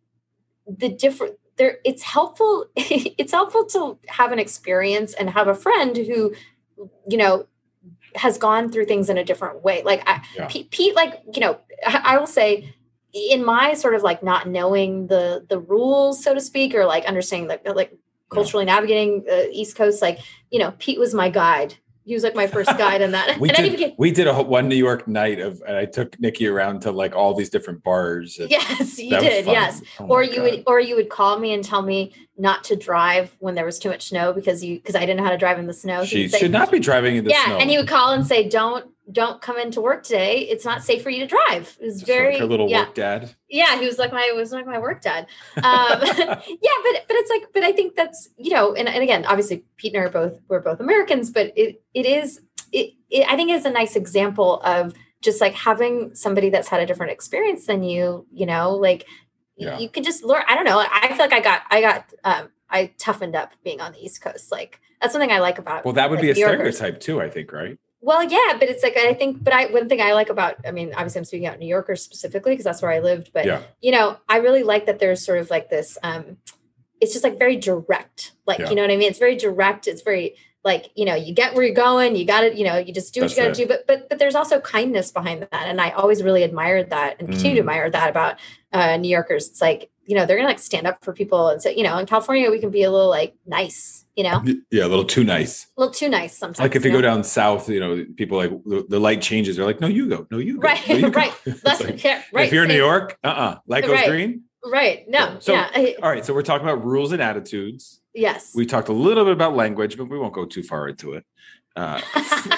the 0.67 0.89
different. 0.89 1.35
There, 1.57 1.79
it's 1.83 2.03
helpful. 2.03 2.67
it's 2.75 3.33
helpful 3.33 3.65
to 3.65 3.99
have 4.07 4.31
an 4.31 4.39
experience 4.39 5.13
and 5.13 5.29
have 5.31 5.49
a 5.49 5.55
friend 5.55 5.97
who, 5.97 6.33
you 7.09 7.17
know, 7.17 7.47
has 8.15 8.37
gone 8.37 8.71
through 8.71 8.85
things 8.85 9.09
in 9.09 9.17
a 9.17 9.23
different 9.23 9.63
way. 9.63 9.83
Like 9.83 10.07
I, 10.07 10.23
yeah. 10.35 10.47
Pete, 10.47 10.71
Pete, 10.71 10.95
like 10.95 11.21
you 11.33 11.41
know, 11.41 11.59
I, 11.85 12.17
will 12.17 12.27
say, 12.27 12.73
in 13.13 13.43
my 13.43 13.73
sort 13.73 13.95
of 13.95 14.03
like 14.03 14.23
not 14.23 14.47
knowing 14.47 15.07
the 15.07 15.45
the 15.47 15.59
rules, 15.59 16.23
so 16.23 16.33
to 16.33 16.41
speak, 16.41 16.75
or 16.75 16.85
like 16.85 17.05
understanding 17.05 17.49
uh, 17.49 17.53
like 17.65 17.75
like 17.75 17.97
culturally 18.29 18.65
yeah. 18.65 18.75
navigating 18.75 19.23
the 19.23 19.49
East 19.51 19.75
Coast, 19.75 20.01
like 20.01 20.19
you 20.51 20.59
know, 20.59 20.73
Pete 20.79 20.99
was 20.99 21.13
my 21.13 21.29
guide 21.29 21.75
he 22.09 22.15
was 22.15 22.23
like 22.23 22.33
my 22.33 22.47
first 22.47 22.69
guide 22.77 23.01
in 23.01 23.11
that. 23.11 23.39
we, 23.39 23.49
did, 23.49 23.71
became, 23.71 23.93
we 23.99 24.09
did 24.09 24.25
a 24.25 24.41
one 24.41 24.67
New 24.67 24.75
York 24.75 25.07
night 25.07 25.39
of, 25.39 25.61
and 25.67 25.77
I 25.77 25.85
took 25.85 26.19
Nikki 26.19 26.47
around 26.47 26.81
to 26.81 26.91
like 26.91 27.15
all 27.15 27.35
these 27.35 27.51
different 27.51 27.83
bars. 27.83 28.39
Yes, 28.39 28.97
you 28.97 29.11
did. 29.11 29.45
Yes, 29.45 29.83
oh 29.99 30.07
or 30.07 30.23
you 30.23 30.37
God. 30.37 30.41
would, 30.41 30.63
or 30.65 30.79
you 30.79 30.95
would 30.95 31.09
call 31.09 31.37
me 31.37 31.53
and 31.53 31.63
tell 31.63 31.83
me 31.83 32.11
not 32.35 32.63
to 32.63 32.75
drive 32.75 33.35
when 33.37 33.53
there 33.53 33.65
was 33.65 33.77
too 33.77 33.89
much 33.89 34.09
snow 34.09 34.33
because 34.33 34.63
you, 34.63 34.77
because 34.77 34.95
I 34.95 35.01
didn't 35.01 35.17
know 35.17 35.23
how 35.23 35.29
to 35.29 35.37
drive 35.37 35.59
in 35.59 35.67
the 35.67 35.73
snow. 35.73 36.03
She 36.03 36.27
say, 36.27 36.39
should 36.39 36.51
not 36.51 36.71
be 36.71 36.79
driving 36.79 37.15
in 37.15 37.25
the 37.25 37.29
yeah, 37.29 37.45
snow. 37.45 37.55
Yeah 37.57 37.61
and 37.61 37.69
he 37.69 37.77
would 37.77 37.87
call 37.87 38.11
and 38.11 38.25
say, 38.25 38.49
"Don't 38.49 38.89
don't 39.11 39.41
come 39.41 39.57
into 39.57 39.81
work 39.81 40.03
today. 40.03 40.39
It's 40.41 40.65
not 40.65 40.83
safe 40.83 41.01
for 41.01 41.09
you 41.09 41.19
to 41.19 41.27
drive. 41.27 41.77
It 41.79 41.85
was 41.85 42.01
very 42.01 42.33
like 42.33 42.41
her 42.41 42.45
little 42.45 42.69
yeah. 42.69 42.85
work 42.85 42.95
dad. 42.95 43.35
Yeah, 43.49 43.79
he 43.79 43.85
was 43.85 43.97
like 43.97 44.11
my 44.11 44.31
was 44.35 44.51
like 44.51 44.65
my 44.65 44.79
work 44.79 45.01
dad. 45.01 45.27
Um, 45.57 45.63
yeah, 46.01 46.77
but 46.83 47.05
but 47.07 47.15
it's 47.17 47.29
like 47.29 47.53
but 47.53 47.63
I 47.63 47.71
think 47.71 47.95
that's 47.95 48.29
you 48.37 48.51
know 48.51 48.73
and, 48.73 48.87
and 48.87 49.03
again 49.03 49.25
obviously 49.25 49.63
Pete 49.77 49.93
and 49.93 50.03
I 50.03 50.05
are 50.05 50.09
both 50.09 50.39
we're 50.47 50.61
both 50.61 50.79
Americans, 50.79 51.31
but 51.31 51.51
it 51.55 51.81
it 51.93 52.05
is 52.05 52.41
it, 52.71 52.93
it 53.09 53.25
I 53.29 53.35
think 53.35 53.51
it's 53.51 53.65
a 53.65 53.71
nice 53.71 53.95
example 53.95 54.61
of 54.61 54.93
just 55.21 55.41
like 55.41 55.53
having 55.53 56.15
somebody 56.15 56.49
that's 56.49 56.69
had 56.69 56.81
a 56.81 56.85
different 56.85 57.11
experience 57.11 57.65
than 57.65 57.83
you. 57.83 58.25
You 58.31 58.45
know, 58.45 58.75
like 58.75 59.05
yeah. 59.57 59.77
you, 59.77 59.83
you 59.83 59.89
can 59.89 60.03
just 60.03 60.23
learn. 60.23 60.43
I 60.47 60.55
don't 60.55 60.65
know. 60.65 60.79
I 60.79 61.09
feel 61.09 61.17
like 61.17 61.33
I 61.33 61.41
got 61.41 61.61
I 61.69 61.81
got 61.81 62.13
um, 62.23 62.49
I 62.69 62.93
toughened 62.97 63.35
up 63.35 63.53
being 63.63 63.81
on 63.81 63.91
the 63.91 63.99
East 63.99 64.21
Coast. 64.21 64.51
Like 64.51 64.79
that's 65.01 65.13
something 65.13 65.31
I 65.31 65.39
like 65.39 65.59
about. 65.59 65.85
Well, 65.85 65.93
that 65.93 66.09
would 66.09 66.17
like, 66.17 66.23
be 66.23 66.31
a 66.31 66.35
stereotype 66.35 66.99
too. 66.99 67.21
I 67.21 67.29
think, 67.29 67.51
right? 67.51 67.77
Well, 68.01 68.23
yeah, 68.23 68.57
but 68.57 68.69
it's 68.69 68.83
like 68.83 68.95
I 68.97 69.13
think, 69.13 69.43
but 69.43 69.53
I 69.53 69.65
one 69.67 69.89
thing 69.89 70.01
I 70.01 70.13
like 70.13 70.29
about, 70.29 70.55
I 70.65 70.71
mean, 70.71 70.93
obviously 70.93 71.19
I'm 71.19 71.25
speaking 71.25 71.47
out 71.47 71.59
New 71.59 71.67
Yorkers 71.67 72.01
specifically 72.01 72.53
because 72.53 72.63
that's 72.63 72.81
where 72.81 72.91
I 72.91 72.99
lived, 72.99 73.31
but 73.33 73.45
yeah. 73.45 73.63
you 73.81 73.91
know, 73.91 74.17
I 74.29 74.37
really 74.37 74.63
like 74.63 74.85
that 74.85 74.99
there's 74.99 75.23
sort 75.23 75.39
of 75.39 75.49
like 75.49 75.69
this. 75.69 75.97
um 76.03 76.37
It's 77.01 77.11
just 77.11 77.23
like 77.23 77.37
very 77.37 77.57
direct, 77.57 78.33
like 78.45 78.59
yeah. 78.59 78.69
you 78.69 78.75
know 78.75 78.83
what 78.83 78.91
I 78.91 78.97
mean. 78.97 79.09
It's 79.09 79.19
very 79.19 79.35
direct. 79.35 79.87
It's 79.87 80.01
very 80.01 80.35
like 80.63 80.91
you 80.95 81.05
know 81.05 81.15
you 81.15 81.33
get 81.33 81.55
where 81.55 81.63
you're 81.63 81.73
going 81.73 82.15
you 82.15 82.25
got 82.25 82.41
to 82.41 82.55
you 82.55 82.65
know 82.65 82.77
you 82.77 82.93
just 82.93 83.13
do 83.13 83.21
what 83.21 83.33
That's 83.33 83.37
you 83.37 83.43
got 83.43 83.53
to 83.55 83.61
do 83.63 83.67
but 83.67 83.87
but 83.87 84.09
but 84.09 84.19
there's 84.19 84.35
also 84.35 84.59
kindness 84.59 85.11
behind 85.11 85.41
that 85.41 85.67
and 85.67 85.79
i 85.79 85.91
always 85.91 86.21
really 86.21 86.43
admired 86.43 86.89
that 86.89 87.17
and 87.19 87.29
continue 87.29 87.51
mm. 87.51 87.55
to 87.55 87.59
admire 87.61 87.89
that 87.89 88.09
about 88.09 88.39
uh, 88.73 88.97
new 88.97 89.09
yorkers 89.09 89.47
it's 89.47 89.61
like 89.61 89.89
you 90.05 90.15
know 90.15 90.25
they're 90.25 90.37
gonna 90.37 90.49
like 90.49 90.59
stand 90.59 90.85
up 90.85 91.03
for 91.03 91.13
people 91.13 91.47
and 91.49 91.61
say 91.61 91.75
you 91.75 91.83
know 91.83 91.97
in 91.97 92.05
california 92.05 92.51
we 92.51 92.59
can 92.59 92.71
be 92.71 92.83
a 92.83 92.91
little 92.91 93.09
like 93.09 93.35
nice 93.45 94.05
you 94.19 94.23
know 94.23 94.43
yeah 94.69 94.85
a 94.85 94.91
little 94.93 95.05
too 95.05 95.23
nice 95.23 95.67
a 95.77 95.79
little 95.79 95.93
too 95.93 96.09
nice 96.09 96.37
sometimes 96.37 96.59
like 96.59 96.75
if 96.75 96.83
you, 96.83 96.91
know? 96.91 96.97
go 96.97 97.01
down 97.01 97.23
south 97.23 97.69
you 97.69 97.79
know 97.79 98.05
people 98.17 98.37
like 98.37 98.51
the, 98.65 98.85
the, 98.89 98.99
light 98.99 99.21
changes 99.21 99.55
they're 99.55 99.65
like 99.65 99.79
no 99.79 99.87
you 99.87 100.09
go 100.09 100.27
no 100.29 100.37
you 100.37 100.59
go 100.59 100.67
right 100.67 100.87
no, 100.87 100.95
you 100.95 101.07
right 101.21 101.33
like, 101.63 102.03
yeah, 102.03 102.21
right 102.33 102.47
if 102.47 102.53
you're 102.53 102.63
in 102.63 102.69
new 102.69 102.75
york 102.75 103.17
uh-uh 103.23 103.57
light 103.65 103.85
goes 103.85 103.91
right. 103.91 104.09
green 104.09 104.43
right 104.65 105.05
no 105.07 105.37
so, 105.39 105.53
yeah 105.53 105.69
all 106.03 106.09
right 106.09 106.25
so 106.25 106.33
we're 106.33 106.41
talking 106.41 106.67
about 106.67 106.83
rules 106.83 107.11
and 107.13 107.21
attitudes 107.21 107.99
Yes. 108.13 108.53
We 108.55 108.65
talked 108.65 108.89
a 108.89 108.93
little 108.93 109.23
bit 109.23 109.33
about 109.33 109.55
language, 109.55 109.97
but 109.97 110.09
we 110.09 110.17
won't 110.17 110.33
go 110.33 110.45
too 110.45 110.63
far 110.63 110.87
into 110.87 111.13
it. 111.13 111.25
Uh, 111.75 112.01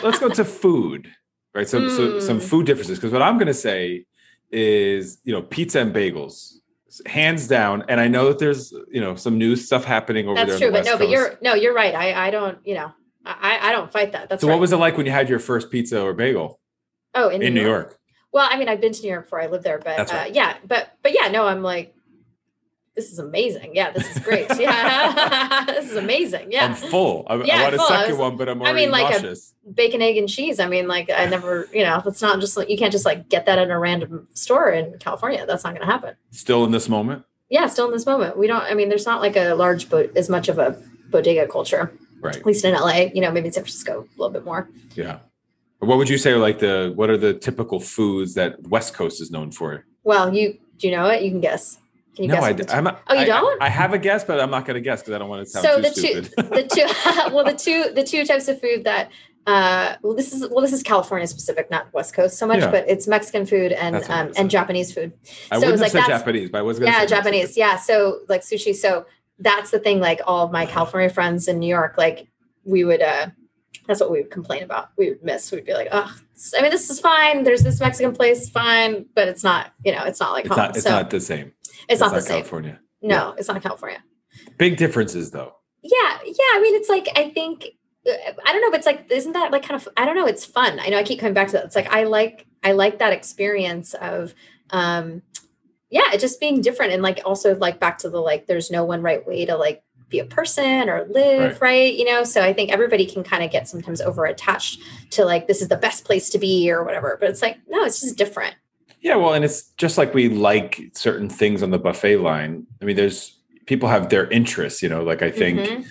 let's 0.04 0.20
go 0.20 0.30
to 0.30 0.46
food, 0.46 1.14
right? 1.54 1.68
So, 1.68 1.82
mm. 1.82 1.96
so 1.96 2.20
some 2.20 2.40
mm. 2.40 2.44
food 2.44 2.66
differences. 2.66 2.98
Because 2.98 3.12
what 3.12 3.22
I'm 3.22 3.38
going 3.38 3.48
to 3.48 3.54
say 3.54 4.06
is, 4.52 5.20
you 5.24 5.34
know, 5.34 5.42
pizza 5.42 5.80
and 5.80 5.94
bagels, 5.94 6.54
hands 7.06 7.48
down. 7.48 7.84
And 7.88 8.00
I 8.00 8.08
know 8.08 8.28
that 8.30 8.40
there's, 8.40 8.72
you 8.92 9.00
know, 9.00 9.16
some 9.16 9.38
new 9.38 9.56
stuff 9.56 9.86
happening 9.86 10.28
over 10.28 10.36
That's 10.36 10.60
there. 10.60 10.72
That's 10.72 10.72
true, 10.72 10.72
but 10.72 10.86
no, 10.86 10.92
Coast. 10.92 11.00
but 11.00 11.10
you're 11.10 11.38
no, 11.42 11.54
you're 11.54 11.74
right. 11.74 11.94
I 11.94 12.28
I 12.28 12.32
don't, 12.32 12.58
you 12.66 12.76
know, 12.76 12.92
I 13.26 13.60
I 13.62 13.72
don't 13.72 13.92
fight 13.92 14.12
that. 14.14 14.30
That's 14.30 14.42
so. 14.42 14.48
Right. 14.48 14.54
What 14.56 14.62
was 14.62 14.74
it 14.74 14.78
like 14.78 14.98
when 14.98 15.06
you 15.06 15.12
had 15.12 15.30
your 15.30 15.40
first 15.40 15.70
pizza 15.72 16.02
or 16.02 16.14
bagel? 16.14 16.60
Oh, 17.14 17.30
in, 17.30 17.42
in 17.42 17.54
New, 17.54 17.62
York. 17.62 17.88
York. 17.90 18.00
Well, 18.34 18.48
I 18.50 18.58
mean, 18.58 18.70
I've 18.70 18.80
been 18.80 18.94
to 18.94 19.02
New 19.02 19.10
York 19.10 19.26
before 19.26 19.42
I 19.42 19.48
lived 19.48 19.64
there, 19.64 19.78
but 19.78 19.98
right. 19.98 20.14
uh, 20.14 20.30
yeah, 20.32 20.56
but 20.66 20.98
but 21.04 21.14
yeah, 21.14 21.28
no, 21.28 21.46
I'm 21.46 21.62
like 21.62 21.94
this 22.96 23.12
is 23.12 23.20
amazing. 23.20 23.72
Yeah, 23.74 23.92
this 23.92 24.16
is 24.16 24.24
great. 24.24 24.48
Yeah, 24.60 25.66
this 25.68 25.90
is 25.90 25.98
amazing. 25.98 26.52
Yeah, 26.52 26.66
I'm 26.66 26.76
full. 26.76 27.26
I, 27.28 27.36
yeah, 27.44 27.60
I 27.60 27.64
want 27.64 27.76
full. 27.76 27.86
a 27.86 27.88
second 27.88 28.12
was, 28.12 28.20
one, 28.20 28.38
but 28.38 28.50
I'm 28.50 28.62
already 28.62 28.84
I 28.84 28.86
mean, 28.86 28.92
like 28.92 29.12
nauseous. 29.12 29.54
a 29.68 29.72
bacon, 29.72 30.02
egg, 30.02 30.18
and 30.18 30.30
cheese. 30.30 30.60
I 30.60 30.68
mean, 30.68 30.88
like 30.88 31.10
I 31.10 31.26
never, 31.26 31.68
you 31.74 31.84
know, 31.84 32.02
it's 32.06 32.22
not 32.22 32.40
just 32.40 32.58
like 32.58 32.70
you 32.70 32.78
can't 32.78 32.92
just 32.92 33.06
like 33.06 33.30
get 33.30 33.46
that 33.46 33.58
in 33.58 33.72
a 33.72 33.80
random 33.80 34.28
store 34.34 34.70
in 34.70 34.98
California. 35.00 35.46
That's 35.46 35.64
not 35.64 35.72
going 35.74 35.86
to 35.86 35.92
happen. 35.92 36.16
Still 36.32 36.64
in 36.66 36.72
this 36.72 36.90
moment. 36.90 37.24
Yeah, 37.50 37.68
still 37.68 37.86
in 37.86 37.92
this 37.92 38.06
moment. 38.06 38.38
We 38.38 38.48
don't. 38.48 38.64
I 38.64 38.74
mean, 38.74 38.90
there's 38.90 39.06
not 39.06 39.22
like 39.22 39.36
a 39.36 39.54
large, 39.54 39.90
but 39.90 40.16
as 40.16 40.30
much 40.30 40.48
of 40.48 40.60
a 40.60 40.82
bodega 41.10 41.48
culture. 41.48 41.92
Right. 42.20 42.36
At 42.36 42.46
least 42.46 42.64
in 42.66 42.74
LA, 42.74 43.08
you 43.14 43.22
know, 43.22 43.32
maybe 43.32 43.48
in 43.48 43.54
San 43.54 43.64
Francisco 43.64 44.02
a 44.02 44.20
little 44.20 44.32
bit 44.32 44.46
more. 44.46 44.70
Yeah. 44.96 45.20
What 45.80 45.98
would 45.98 46.10
you 46.10 46.20
say 46.20 46.36
like 46.36 46.60
the 46.60 46.94
what 46.96 47.10
are 47.10 47.18
the 47.18 47.34
typical 47.34 47.80
foods 47.80 48.36
that 48.36 48.62
West 48.68 48.94
Coast 48.94 49.20
is 49.22 49.32
known 49.32 49.52
for? 49.52 49.86
Well, 50.04 50.34
you 50.36 50.60
do 50.78 50.88
you 50.88 50.96
know 50.96 51.08
it? 51.08 51.24
You 51.24 51.32
can 51.32 51.42
guess. 51.42 51.80
Can 52.16 52.26
you 52.26 52.30
no, 52.30 52.54
guess? 52.54 52.70
I, 52.70 52.78
am 52.78 52.88
oh, 52.88 53.14
you 53.14 53.26
don't? 53.26 53.62
I, 53.62 53.68
I, 53.68 53.70
have 53.70 53.94
a 53.94 53.98
guess, 53.98 54.26
but 54.26 54.40
I'm 54.42 54.52
not 54.52 54.66
going 54.66 54.76
to 54.76 54.82
guess 54.82 55.02
because 55.02 55.14
I 55.14 55.18
don't 55.18 55.30
want 55.30 55.46
to 55.46 55.50
sound 55.50 55.66
so 55.66 55.76
too 55.78 55.82
the 55.82 55.90
stupid. 55.90 56.26
two, 56.26 56.44
the 56.44 56.64
two, 56.64 57.34
well, 57.34 57.46
the 57.46 57.54
two, 57.54 57.94
the 57.94 58.04
two 58.04 58.26
types 58.26 58.50
of 58.50 58.60
food 58.60 58.84
that, 58.84 59.12
uh, 59.48 59.96
well, 60.02 60.14
this 60.14 60.34
is 60.34 60.48
well, 60.50 60.62
this 60.62 60.74
is 60.74 60.84
California 60.84 61.26
specific, 61.26 61.72
not 61.72 61.92
West 61.94 62.14
Coast 62.14 62.38
so 62.38 62.46
much, 62.46 62.60
yeah. 62.60 62.70
but 62.70 62.88
it's 62.90 63.08
Mexican 63.08 63.46
food 63.46 63.72
and 63.72 63.96
um, 64.10 64.32
and 64.36 64.50
Japanese 64.50 64.94
food. 64.94 65.14
I 65.50 65.60
so 65.60 65.68
wouldn't 65.68 65.82
like 65.82 65.94
Japanese, 65.94 66.50
but 66.50 66.60
I 66.60 66.62
was 66.62 66.80
going 66.80 66.92
to 66.92 66.98
yeah, 67.00 67.06
Japanese, 67.06 67.42
Mexican. 67.44 67.62
yeah. 67.62 67.78
So 67.78 68.20
like 68.28 68.42
sushi. 68.42 68.76
So 68.76 69.06
that's 69.40 69.72
the 69.72 69.80
thing. 69.80 70.00
Like 70.00 70.22
all 70.28 70.46
of 70.46 70.52
my 70.52 70.66
California 70.68 71.10
friends 71.10 71.48
in 71.48 71.60
New 71.60 71.70
York, 71.70 71.98
like 71.98 72.28
we 72.66 72.84
would, 72.84 73.02
uh, 73.02 73.28
that's 73.88 74.00
what 74.00 74.12
we 74.12 74.22
would 74.22 74.32
complain 74.32 74.64
about. 74.64 74.90
We 74.98 75.10
would 75.10 75.24
miss. 75.24 75.52
We'd 75.52 75.66
be 75.66 75.74
like, 75.74 75.88
oh, 75.92 76.16
I 76.58 76.62
mean, 76.62 76.72
this 76.72 76.90
is 76.90 77.00
fine. 77.00 77.44
There's 77.44 77.64
this 77.64 77.80
Mexican 77.80 78.14
place, 78.14 78.50
fine, 78.50 79.06
but 79.16 79.28
it's 79.28 79.44
not. 79.44 79.74
You 79.84 79.94
know, 79.94 80.04
it's 80.04 80.20
not 80.20 80.34
like 80.34 80.46
it's 80.46 80.54
home. 80.54 80.66
Not, 80.66 80.76
it's 80.76 80.84
so, 80.84 80.92
not 80.92 81.10
the 81.10 81.20
same. 81.20 81.54
It's, 81.90 82.00
not, 82.00 82.12
not 82.12 82.22
the 82.22 82.28
California. 82.28 82.80
Same. 83.02 83.10
No, 83.10 83.30
yeah. 83.30 83.34
it's 83.38 83.48
not 83.48 83.62
California. 83.62 84.04
Big 84.58 84.78
differences 84.78 85.32
though. 85.32 85.54
Yeah, 85.84 86.20
yeah. 86.26 86.52
I 86.54 86.60
mean, 86.62 86.76
it's 86.76 86.90
like 86.90 87.08
I 87.16 87.30
think 87.30 87.68
uh, 88.08 88.12
I 88.46 88.54
don't 88.54 88.62
know, 88.62 88.72
but 88.72 88.78
it's 88.78 88.86
like 88.86 89.08
isn't 89.10 89.34
that 89.34 89.52
like 89.52 89.64
kind 89.64 89.80
of 89.80 89.88
I 89.98 90.06
don't 90.06 90.16
know, 90.16 90.28
it's 90.28 90.46
fun. 90.46 90.80
I 90.80 90.90
know 90.90 90.98
I 90.98 91.04
keep 91.04 91.20
coming 91.20 91.34
back 91.34 91.48
to 91.48 91.54
that. 91.54 91.66
It's 91.66 91.76
like 91.76 91.92
I 91.92 92.04
like 92.04 92.46
I 92.64 92.74
like 92.74 93.00
that 93.00 93.14
experience 93.14 93.94
of 93.96 94.34
um 94.70 95.22
yeah, 95.90 96.16
just 96.16 96.40
being 96.40 96.62
different 96.62 96.94
and 96.94 97.04
like 97.04 97.22
also 97.26 97.56
like 97.56 97.80
back 97.80 97.98
to 98.00 98.10
the 98.10 98.20
like 98.20 98.48
there's 98.48 98.72
no 98.72 98.86
one 98.86 99.02
right 99.02 99.26
way 99.28 99.46
to 99.46 99.58
like 99.58 99.84
be 100.12 100.20
a 100.20 100.26
person 100.26 100.90
or 100.90 101.06
live 101.10 101.54
right, 101.54 101.62
right? 101.62 101.94
you 101.96 102.04
know 102.04 102.24
so 102.24 102.42
i 102.42 102.52
think 102.52 102.70
everybody 102.70 103.06
can 103.06 103.24
kind 103.24 103.44
of 103.44 103.50
get 103.50 103.68
sometimes 103.68 104.02
over 104.02 104.26
attached 104.26 104.82
to 105.10 105.24
like 105.24 105.48
this 105.48 105.62
is 105.62 105.70
the 105.70 105.78
best 105.78 106.04
place 106.04 106.30
to 106.30 106.38
be 106.38 106.70
or 106.70 106.84
whatever 106.84 107.18
but 107.20 107.30
it's 107.30 107.42
like 107.42 107.58
no 107.70 107.84
it's 107.86 108.02
just 108.02 108.18
different 108.18 108.54
yeah 109.02 109.16
well 109.16 109.34
and 109.34 109.44
it's 109.44 109.70
just 109.78 109.98
like 109.98 110.14
we 110.14 110.30
like 110.30 110.92
certain 110.94 111.30
things 111.30 111.62
on 111.62 111.72
the 111.72 111.80
buffet 111.80 112.18
line 112.18 112.66
i 112.82 112.86
mean 112.86 112.96
there's 112.96 113.38
people 113.66 113.90
have 113.90 114.10
their 114.10 114.30
interests 114.30 114.82
you 114.82 114.90
know 114.90 115.04
like 115.04 115.22
i 115.22 115.32
think 115.32 115.60
mm-hmm 115.60 115.82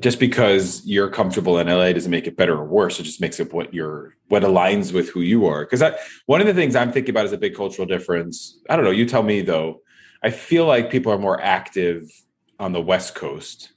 just 0.00 0.20
because 0.20 0.82
you're 0.86 1.10
comfortable 1.10 1.58
in 1.58 1.66
LA 1.66 1.92
doesn't 1.92 2.10
make 2.10 2.26
it 2.26 2.36
better 2.36 2.56
or 2.56 2.64
worse. 2.64 3.00
It 3.00 3.02
just 3.02 3.20
makes 3.20 3.40
it 3.40 3.52
what 3.52 3.74
you're 3.74 4.16
what 4.28 4.42
aligns 4.42 4.92
with 4.92 5.10
who 5.10 5.20
you 5.20 5.46
are. 5.46 5.64
Because 5.64 5.82
one 6.26 6.40
of 6.40 6.46
the 6.46 6.54
things 6.54 6.76
I'm 6.76 6.92
thinking 6.92 7.10
about 7.10 7.26
is 7.26 7.32
a 7.32 7.38
big 7.38 7.54
cultural 7.54 7.86
difference. 7.86 8.58
I 8.70 8.76
don't 8.76 8.84
know. 8.84 8.90
You 8.90 9.06
tell 9.06 9.22
me 9.22 9.40
though. 9.42 9.80
I 10.22 10.30
feel 10.30 10.66
like 10.66 10.90
people 10.90 11.12
are 11.12 11.18
more 11.18 11.40
active 11.40 12.10
on 12.58 12.72
the 12.72 12.80
West 12.80 13.14
Coast, 13.14 13.72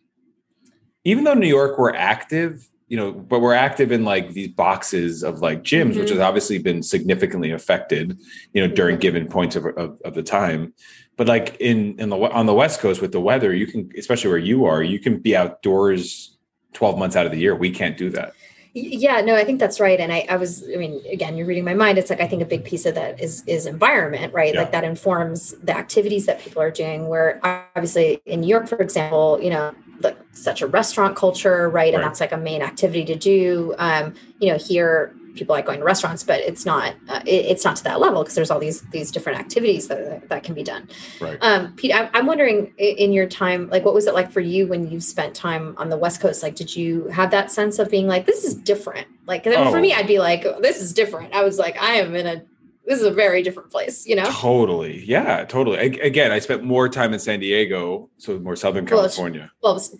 even 1.04 1.24
though 1.24 1.36
New 1.36 1.48
York 1.48 1.78
we're 1.78 1.94
active. 1.94 2.68
You 2.92 2.98
know, 2.98 3.12
but 3.14 3.40
we're 3.40 3.54
active 3.54 3.92
in 3.92 4.04
like 4.04 4.34
these 4.34 4.50
boxes 4.50 5.24
of 5.24 5.40
like 5.40 5.64
gyms, 5.64 5.92
mm-hmm. 5.92 6.00
which 6.02 6.10
has 6.10 6.20
obviously 6.20 6.58
been 6.58 6.84
significantly 6.84 7.52
affected. 7.52 8.20
You 8.54 8.68
know, 8.68 8.74
during 8.74 8.96
mm-hmm. 8.96 9.02
given 9.02 9.28
points 9.28 9.56
of, 9.56 9.66
of, 9.66 10.00
of 10.04 10.14
the 10.14 10.24
time 10.24 10.74
but 11.22 11.28
like 11.28 11.56
in 11.60 12.00
in 12.00 12.10
the 12.10 12.18
on 12.18 12.48
the 12.48 12.54
west 12.54 12.80
coast 12.80 13.00
with 13.00 13.12
the 13.12 13.22
weather 13.22 13.54
you 13.54 13.68
can 13.68 13.90
especially 13.96 14.30
where 14.30 14.40
you 14.40 14.66
are 14.66 14.82
you 14.82 14.98
can 14.98 15.20
be 15.20 15.36
outdoors 15.36 16.36
12 16.74 16.98
months 16.98 17.16
out 17.16 17.28
of 17.28 17.32
the 17.32 17.38
year 17.38 17.56
we 17.56 17.70
can't 17.70 17.96
do 17.96 18.10
that 18.10 18.34
yeah 18.74 19.22
no 19.22 19.36
i 19.36 19.44
think 19.44 19.60
that's 19.60 19.80
right 19.80 20.00
and 20.00 20.12
i, 20.12 20.26
I 20.30 20.38
was 20.38 20.64
i 20.74 20.78
mean 20.78 21.00
again 21.12 21.38
you're 21.38 21.46
reading 21.46 21.64
my 21.66 21.74
mind 21.74 21.98
it's 21.98 22.10
like 22.10 22.22
i 22.22 22.28
think 22.28 22.42
a 22.42 22.46
big 22.46 22.64
piece 22.64 22.88
of 22.88 22.96
that 22.96 23.22
is 23.22 23.44
is 23.46 23.68
environment 23.68 24.34
right 24.34 24.54
yeah. 24.54 24.62
like 24.62 24.72
that 24.72 24.84
informs 24.84 25.52
the 25.62 25.78
activities 25.78 26.26
that 26.26 26.40
people 26.40 26.62
are 26.62 26.72
doing 26.72 27.08
where 27.08 27.40
obviously 27.44 28.22
in 28.26 28.42
new 28.42 28.48
york 28.48 28.68
for 28.68 28.80
example 28.80 29.40
you 29.42 29.50
know 29.50 29.76
like 30.04 30.18
such 30.34 30.62
a 30.62 30.68
restaurant 30.68 31.16
culture 31.16 31.70
right, 31.70 31.74
right. 31.74 31.94
and 31.94 32.04
that's 32.04 32.20
like 32.20 32.32
a 32.32 32.38
main 32.38 32.62
activity 32.62 33.06
to 33.06 33.16
do 33.16 33.74
um 33.78 34.14
you 34.40 34.52
know 34.52 34.58
here 34.58 35.14
people 35.36 35.56
like 35.56 35.66
going 35.66 35.80
to 35.80 35.86
restaurants, 35.86 36.24
but 36.24 36.40
it's 36.42 36.66
not 36.66 36.94
uh, 37.10 37.22
it, 37.26 37.46
it's 37.46 37.64
not 37.64 37.76
to 37.78 37.84
that 37.84 38.00
level 38.00 38.22
because 38.22 38.36
there's 38.36 38.52
all 38.52 38.60
these 38.60 38.82
these 38.92 39.12
different 39.12 39.40
activities 39.40 39.88
that 39.88 40.28
that 40.30 40.44
can 40.44 40.54
be 40.54 40.64
done. 40.64 40.90
Right. 41.20 41.38
Um, 41.42 41.74
Pete, 41.74 41.94
I'm, 41.94 42.10
I'm 42.14 42.26
wondering 42.26 42.74
in 42.78 43.12
your 43.12 43.28
time, 43.28 43.70
like, 43.70 43.86
what 43.86 43.94
was 43.94 44.08
it 44.08 44.14
like 44.14 44.32
for 44.32 44.42
you 44.42 44.68
when 44.68 44.90
you 44.90 45.00
spent 45.00 45.36
time 45.36 45.76
on 45.78 45.90
the 45.90 45.98
West 45.98 46.22
Coast? 46.22 46.44
Like, 46.44 46.56
did 46.56 46.76
you 46.76 47.08
have 47.08 47.32
that 47.32 47.52
sense 47.52 47.80
of 47.80 47.90
being 47.90 48.08
like, 48.08 48.26
this 48.26 48.44
is 48.44 48.56
different? 48.56 49.08
Like, 49.26 49.46
oh. 49.48 49.72
for 49.72 49.80
me, 49.80 49.94
I'd 49.94 50.08
be 50.08 50.20
like, 50.20 50.44
this 50.62 50.82
is 50.82 50.94
different. 50.94 51.34
I 51.34 51.44
was 51.44 51.58
like, 51.58 51.82
I 51.82 51.94
am 51.94 52.16
in 52.16 52.28
a 52.28 52.44
this 52.86 53.00
is 53.00 53.06
a 53.06 53.12
very 53.12 53.44
different 53.44 53.72
place, 53.72 54.06
you 54.08 54.16
know? 54.16 54.30
Totally. 54.32 55.04
Yeah, 55.06 55.46
totally. 55.46 55.78
I, 55.78 55.84
again, 56.04 56.32
I 56.32 56.40
spent 56.40 56.64
more 56.64 56.90
time 56.90 57.14
in 57.14 57.20
San 57.20 57.40
Diego, 57.40 58.10
so 58.18 58.40
more 58.40 58.56
Southern 58.56 58.86
California. 58.86 59.52
Well, 59.62 59.76
well 59.76 60.00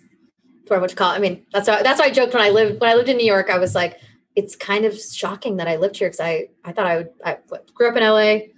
for 0.66 0.80
what 0.80 0.90
you 0.90 0.96
call 0.96 1.12
it. 1.12 1.16
I 1.16 1.18
mean, 1.18 1.46
that's 1.52 1.68
why, 1.68 1.82
that's 1.82 2.00
why 2.00 2.06
I 2.06 2.10
joked 2.10 2.34
when 2.34 2.42
I 2.42 2.50
lived, 2.50 2.80
when 2.80 2.90
I 2.90 2.94
lived 2.94 3.08
in 3.08 3.16
New 3.16 3.26
York, 3.26 3.50
I 3.50 3.58
was 3.58 3.74
like, 3.74 3.98
it's 4.34 4.56
kind 4.56 4.84
of 4.84 4.98
shocking 4.98 5.56
that 5.56 5.68
I 5.68 5.76
lived 5.76 5.96
here 5.96 6.08
because 6.08 6.20
I 6.20 6.48
I 6.64 6.72
thought 6.72 6.86
I 6.86 6.96
would 6.98 7.08
I 7.24 7.38
grew 7.74 7.88
up 7.88 7.96
in 7.96 8.02
LA, 8.02 8.48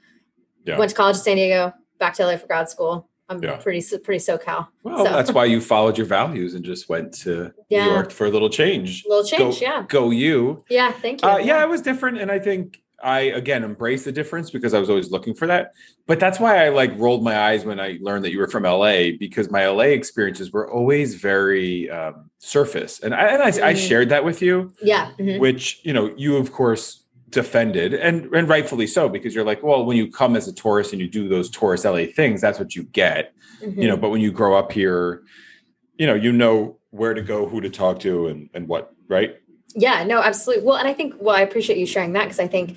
yeah. 0.64 0.78
went 0.78 0.90
to 0.90 0.97
college 0.97 1.16
in 1.16 1.23
San 1.23 1.37
Diego, 1.37 1.73
back 1.99 2.14
to 2.14 2.26
LA 2.26 2.37
for 2.37 2.47
grad 2.47 2.69
school. 2.69 3.09
I'm 3.28 3.43
yeah. 3.43 3.57
pretty 3.57 3.83
pretty 3.99 4.23
SoCal. 4.23 4.69
Well, 4.83 5.04
so. 5.04 5.11
that's 5.11 5.33
why 5.33 5.47
you 5.47 5.61
followed 5.61 5.97
your 5.97 6.07
values 6.07 6.54
and 6.54 6.64
just 6.64 6.88
went 6.88 7.14
to 7.21 7.52
yeah. 7.71 7.87
New 7.87 7.93
York 7.93 8.11
for 8.11 8.26
a 8.26 8.31
little 8.31 8.50
change. 8.50 9.04
A 9.04 9.09
little 9.09 9.25
change, 9.25 9.61
go, 9.61 9.66
yeah. 9.66 9.85
Go 9.88 10.11
you. 10.11 10.64
Yeah, 10.69 10.93
thank 10.93 11.23
you. 11.23 11.28
Uh, 11.28 11.38
yeah, 11.38 11.62
it 11.62 11.69
was 11.69 11.81
different, 11.81 12.19
and 12.19 12.31
I 12.31 12.38
think 12.38 12.83
I 13.03 13.21
again 13.21 13.65
embrace 13.65 14.05
the 14.05 14.13
difference 14.13 14.51
because 14.51 14.75
I 14.75 14.79
was 14.79 14.89
always 14.89 15.11
looking 15.11 15.35
for 15.35 15.47
that. 15.47 15.73
But 16.07 16.21
that's 16.21 16.41
why 16.41 16.65
I 16.65 16.69
like 16.71 16.97
rolled 16.97 17.23
my 17.23 17.39
eyes 17.39 17.65
when 17.65 17.81
I 17.81 17.99
learned 18.01 18.25
that 18.25 18.33
you 18.33 18.39
were 18.39 18.49
from 18.49 18.63
LA 18.65 19.11
because 19.19 19.51
my 19.51 19.67
LA 19.67 19.85
experiences 19.85 20.53
were 20.53 20.71
always 20.71 21.15
very 21.15 21.91
um, 21.91 22.31
surface, 22.39 23.01
and 23.01 23.15
I, 23.15 23.27
and 23.29 23.43
I, 23.43 23.51
mm-hmm. 23.51 23.65
I, 23.65 23.75
shared 23.75 24.09
that 24.11 24.25
with 24.25 24.43
you. 24.43 24.73
Yeah, 24.83 25.11
mm-hmm. 25.19 25.41
which 25.41 25.81
you 25.85 25.93
know 25.93 26.15
you 26.17 26.37
of 26.37 26.53
course 26.53 27.05
defended 27.35 27.95
and 27.95 28.33
and 28.33 28.49
rightfully 28.49 28.87
so 28.87 29.09
because 29.09 29.35
you're 29.35 29.45
like 29.45 29.61
well 29.61 29.85
when 29.85 29.97
you 29.97 30.09
come 30.09 30.37
as 30.37 30.47
a 30.47 30.53
tourist 30.53 30.93
and 30.93 31.03
you 31.03 31.09
do 31.09 31.29
those 31.29 31.51
tourist 31.51 31.85
LA 31.85 32.05
things 32.07 32.41
that's 32.41 32.61
what 32.61 32.77
you 32.77 32.85
get 32.85 33.35
mm-hmm. 33.61 33.83
you 33.83 33.89
know 33.89 33.97
but 33.97 34.11
when 34.11 34.21
you 34.21 34.31
grow 34.31 34.57
up 34.57 34.71
here 34.71 35.25
you 35.99 36.07
know 36.07 36.15
you 36.15 36.31
know 36.31 36.79
where 36.91 37.13
to 37.13 37.23
go 37.23 37.49
who 37.49 37.61
to 37.61 37.69
talk 37.69 37.99
to 37.99 38.29
and 38.29 38.49
and 38.55 38.69
what 38.69 38.95
right 39.09 39.41
yeah, 39.75 40.04
no, 40.04 40.21
absolutely. 40.21 40.64
Well, 40.64 40.76
and 40.76 40.87
I 40.87 40.94
think, 40.94 41.14
well, 41.18 41.35
I 41.35 41.40
appreciate 41.40 41.78
you 41.78 41.87
sharing 41.87 42.12
that 42.12 42.25
because 42.25 42.40
I 42.40 42.47
think, 42.47 42.76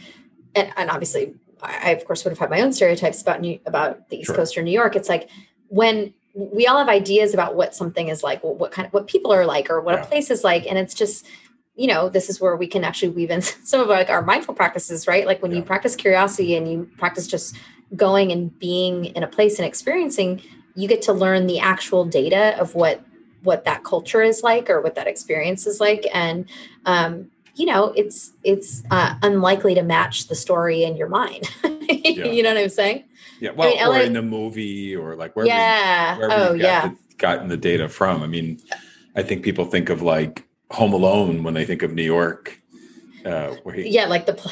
and, 0.56 0.72
and, 0.78 0.90
obviously, 0.90 1.36
I, 1.62 1.92
of 1.92 2.06
course 2.06 2.24
would 2.24 2.32
have 2.32 2.40
had 2.40 2.50
my 2.50 2.62
own 2.62 2.74
stereotypes 2.74 3.22
about 3.22 3.42
New, 3.42 3.60
about 3.66 4.10
the 4.10 4.18
East 4.18 4.28
sure. 4.28 4.36
Coast 4.36 4.58
or 4.58 4.64
New 4.64 4.72
York. 4.72 4.96
It's 4.96 5.10
like 5.10 5.30
when 5.68 6.14
we 6.34 6.68
all 6.68 6.78
have 6.78 6.90
ideas 6.90 7.34
about 7.34 7.56
what 7.56 7.76
something 7.76 8.08
is 8.08 8.24
like, 8.24 8.44
what 8.44 8.72
kind 8.72 8.86
of 8.86 8.94
what 8.94 9.08
people 9.08 9.32
are 9.32 9.46
like, 9.46 9.70
or 9.70 9.82
what 9.82 9.96
yeah. 9.96 10.04
a 10.04 10.06
place 10.06 10.30
is 10.32 10.44
like, 10.44 10.66
and 10.68 10.78
it's 10.78 10.94
just, 10.94 11.26
you 11.76 11.88
know, 11.88 12.10
this 12.10 12.30
is 12.30 12.40
where 12.42 12.56
we 12.56 12.68
can 12.68 12.84
actually 12.84 13.10
weave 13.10 13.32
in 13.32 13.42
some 13.64 13.82
of 13.82 13.88
like 13.88 14.10
our 14.10 14.22
mindful 14.22 14.54
practices, 14.54 15.08
right? 15.08 15.26
Like 15.26 15.42
when 15.42 15.52
yeah. 15.52 15.58
you 15.58 15.64
practice 15.64 15.96
curiosity 15.96 16.56
and 16.56 16.70
you 16.70 16.90
practice 16.98 17.28
just 17.28 17.56
going 17.96 18.32
and 18.32 18.58
being 18.60 19.06
in 19.06 19.24
a 19.24 19.28
place 19.28 19.60
and 19.60 19.68
experiencing, 19.68 20.42
you 20.76 20.88
get 20.88 21.02
to 21.04 21.14
learn 21.14 21.48
the 21.48 21.60
actual 21.60 22.06
data 22.06 22.60
of 22.60 22.76
what 22.76 23.04
what 23.48 23.64
that 23.64 23.86
culture 23.86 24.22
is 24.22 24.44
like 24.44 24.70
or 24.70 24.82
what 24.82 24.96
that 24.96 25.08
experience 25.08 25.66
is 25.66 25.80
like. 25.80 26.06
And 26.14 26.46
um, 26.86 27.32
you 27.56 27.66
know 27.66 27.94
it's 27.96 28.34
it's 28.44 28.84
uh, 28.92 29.16
unlikely 29.24 29.74
to 29.76 29.82
match 29.82 30.28
the 30.28 30.36
story 30.36 30.84
in 30.84 30.96
your 30.96 31.10
mind. 31.10 31.50
Yeah. 31.90 32.26
you 32.26 32.44
know 32.44 32.54
what 32.54 32.64
i'm 32.64 32.70
saying? 32.70 33.06
Yeah 33.40 33.52
well 33.52 33.70
I 33.70 33.72
mean, 33.72 33.84
or 33.84 33.90
LA, 33.90 34.00
in 34.02 34.14
the 34.14 34.22
movie 34.22 34.94
or 34.96 35.16
like 35.16 35.36
where 35.36 35.46
yeah. 35.46 36.18
oh 36.22 36.54
yeah. 36.54 36.90
the, 36.90 36.98
gotten 37.18 37.48
the 37.48 37.56
data 37.56 37.88
from. 37.88 38.22
I 38.24 38.28
mean 38.28 38.60
i 39.16 39.24
think 39.24 39.44
people 39.44 39.66
think 39.66 39.90
of 39.90 40.02
like 40.02 40.46
home 40.72 40.92
alone 40.94 41.44
when 41.44 41.54
they 41.54 41.66
think 41.66 41.82
of 41.82 41.94
new 41.94 42.04
york 42.04 42.62
uh, 43.26 43.56
he, 43.74 43.90
yeah 43.90 44.06
like 44.06 44.26
the 44.26 44.34
pl- 44.34 44.52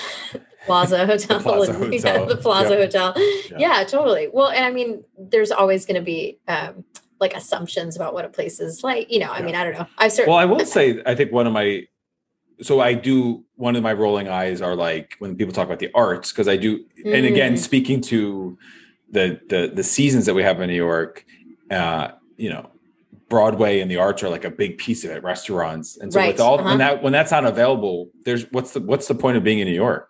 plaza 0.66 1.06
hotel, 1.12 1.38
the 1.40 1.44
plaza, 1.44 1.74
and, 1.74 1.94
hotel. 1.94 2.20
Yeah, 2.20 2.26
the 2.26 2.38
plaza 2.38 2.76
hotel. 2.76 3.14
Yeah. 3.18 3.58
yeah. 3.60 3.84
totally. 3.84 4.30
Well 4.32 4.50
and 4.50 4.64
i 4.66 4.72
mean 4.72 5.04
there's 5.18 5.52
always 5.52 5.86
going 5.86 6.00
to 6.00 6.06
be 6.06 6.40
um, 6.48 6.86
like 7.26 7.36
assumptions 7.36 7.96
about 7.96 8.14
what 8.14 8.26
a 8.26 8.30
place 8.30 8.60
is 8.60 8.84
like. 8.84 9.12
You 9.12 9.20
know, 9.20 9.32
I 9.32 9.40
yeah. 9.40 9.46
mean, 9.46 9.56
I 9.56 9.64
don't 9.64 9.74
know. 9.74 9.88
I 9.98 10.08
certainly. 10.08 10.30
Well, 10.30 10.40
I 10.40 10.46
will 10.46 10.66
say, 10.66 11.02
I 11.06 11.16
think 11.16 11.32
one 11.32 11.48
of 11.48 11.54
my, 11.54 11.84
so 12.62 12.80
I 12.80 12.94
do 12.94 13.44
one 13.56 13.76
of 13.76 13.84
my 13.84 13.94
rolling 13.94 14.28
eyes 14.28 14.62
are 14.62 14.76
like 14.76 15.16
when 15.20 15.36
people 15.36 15.54
talk 15.54 15.66
about 15.66 15.80
the 15.80 15.92
arts 15.94 16.32
because 16.32 16.48
I 16.48 16.58
do, 16.58 16.80
mm. 17.04 17.14
and 17.14 17.26
again, 17.26 17.56
mm. 17.56 17.58
speaking 17.58 18.02
to 18.02 18.58
the 19.12 19.40
the 19.50 19.72
the 19.74 19.84
seasons 19.84 20.26
that 20.28 20.34
we 20.34 20.44
have 20.44 20.62
in 20.62 20.70
New 20.70 20.76
York, 20.76 21.26
uh, 21.72 22.10
you 22.38 22.50
know, 22.50 22.70
Broadway 23.28 23.80
and 23.80 23.90
the 23.90 23.98
arts 23.98 24.24
are 24.24 24.30
like 24.30 24.46
a 24.46 24.52
big 24.52 24.78
piece 24.78 25.04
of 25.04 25.12
it. 25.12 25.24
Restaurants, 25.24 25.98
and 25.98 26.14
so 26.14 26.20
right. 26.20 26.34
with 26.34 26.40
all 26.40 26.60
uh-huh. 26.60 26.70
when 26.70 26.78
that 26.78 27.04
when 27.04 27.12
that's 27.12 27.32
not 27.32 27.46
available, 27.46 28.10
there's 28.24 28.44
what's 28.52 28.72
the 28.72 28.80
what's 28.80 29.08
the 29.08 29.16
point 29.16 29.36
of 29.38 29.44
being 29.44 29.60
in 29.60 29.68
New 29.68 29.74
York? 29.74 30.10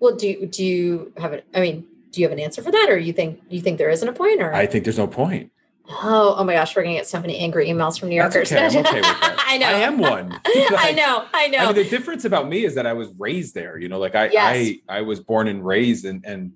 Well, 0.00 0.14
do 0.14 0.46
do 0.46 0.64
you 0.64 1.12
have 1.16 1.32
it? 1.32 1.44
I 1.54 1.60
mean, 1.60 1.86
do 2.12 2.20
you 2.20 2.28
have 2.28 2.32
an 2.32 2.42
answer 2.42 2.62
for 2.62 2.70
that, 2.70 2.88
or 2.90 2.98
you 2.98 3.12
think 3.12 3.40
you 3.48 3.60
think 3.60 3.78
there 3.78 3.90
isn't 3.90 4.08
a 4.08 4.12
point? 4.12 4.40
Or 4.40 4.52
I 4.54 4.66
think 4.66 4.84
there's 4.84 4.98
no 4.98 5.06
point. 5.06 5.50
Oh, 5.90 6.34
oh 6.36 6.44
my 6.44 6.54
gosh, 6.54 6.76
we're 6.76 6.82
gonna 6.82 6.94
get 6.96 7.06
so 7.06 7.20
many 7.20 7.38
angry 7.38 7.68
emails 7.68 7.98
from 7.98 8.08
New 8.10 8.16
Yorkers. 8.16 8.52
Okay. 8.52 8.64
I'm 8.64 8.76
okay 8.76 9.00
with 9.00 9.02
that. 9.02 9.44
I 9.46 9.58
know. 9.58 9.66
I 9.66 9.72
am 9.72 9.98
one. 9.98 10.30
Like, 10.70 10.84
I 10.84 10.92
know. 10.92 11.24
I 11.32 11.48
know. 11.48 11.58
I 11.58 11.66
mean, 11.66 11.76
the 11.76 11.88
difference 11.88 12.24
about 12.24 12.48
me 12.48 12.64
is 12.64 12.74
that 12.74 12.86
I 12.86 12.92
was 12.92 13.08
raised 13.18 13.54
there. 13.54 13.78
You 13.78 13.88
know, 13.88 13.98
like 13.98 14.14
I, 14.14 14.28
yes. 14.28 14.56
I, 14.88 14.98
I 14.98 15.00
was 15.02 15.20
born 15.20 15.48
and 15.48 15.64
raised, 15.64 16.04
and 16.04 16.24
and 16.26 16.52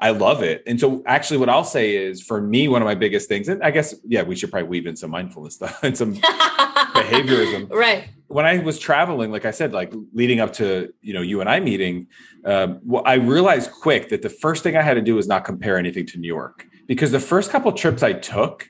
I 0.00 0.10
love 0.10 0.42
it. 0.42 0.62
And 0.66 0.78
so, 0.78 1.02
actually, 1.06 1.38
what 1.38 1.48
I'll 1.48 1.64
say 1.64 1.96
is, 1.96 2.20
for 2.20 2.40
me, 2.40 2.68
one 2.68 2.82
of 2.82 2.86
my 2.86 2.94
biggest 2.94 3.28
things, 3.28 3.48
and 3.48 3.62
I 3.62 3.70
guess, 3.70 3.94
yeah, 4.04 4.22
we 4.22 4.36
should 4.36 4.50
probably 4.50 4.68
weave 4.68 4.86
in 4.86 4.96
some 4.96 5.10
mindfulness 5.10 5.54
stuff 5.54 5.78
and 5.82 5.96
some 5.96 6.14
behaviorism. 6.14 7.70
Right. 7.72 8.10
When 8.26 8.44
I 8.44 8.58
was 8.58 8.78
traveling, 8.78 9.30
like 9.30 9.44
I 9.46 9.50
said, 9.50 9.72
like 9.72 9.94
leading 10.12 10.40
up 10.40 10.52
to 10.54 10.92
you 11.00 11.14
know 11.14 11.22
you 11.22 11.40
and 11.40 11.48
I 11.48 11.60
meeting, 11.60 12.08
um, 12.44 12.80
well, 12.84 13.02
I 13.06 13.14
realized 13.14 13.70
quick 13.70 14.10
that 14.10 14.22
the 14.22 14.30
first 14.30 14.62
thing 14.62 14.76
I 14.76 14.82
had 14.82 14.94
to 14.94 15.02
do 15.02 15.14
was 15.14 15.26
not 15.26 15.44
compare 15.44 15.78
anything 15.78 16.06
to 16.06 16.18
New 16.18 16.28
York 16.28 16.66
because 16.86 17.12
the 17.12 17.20
first 17.20 17.50
couple 17.50 17.72
trips 17.72 18.02
I 18.02 18.12
took 18.12 18.68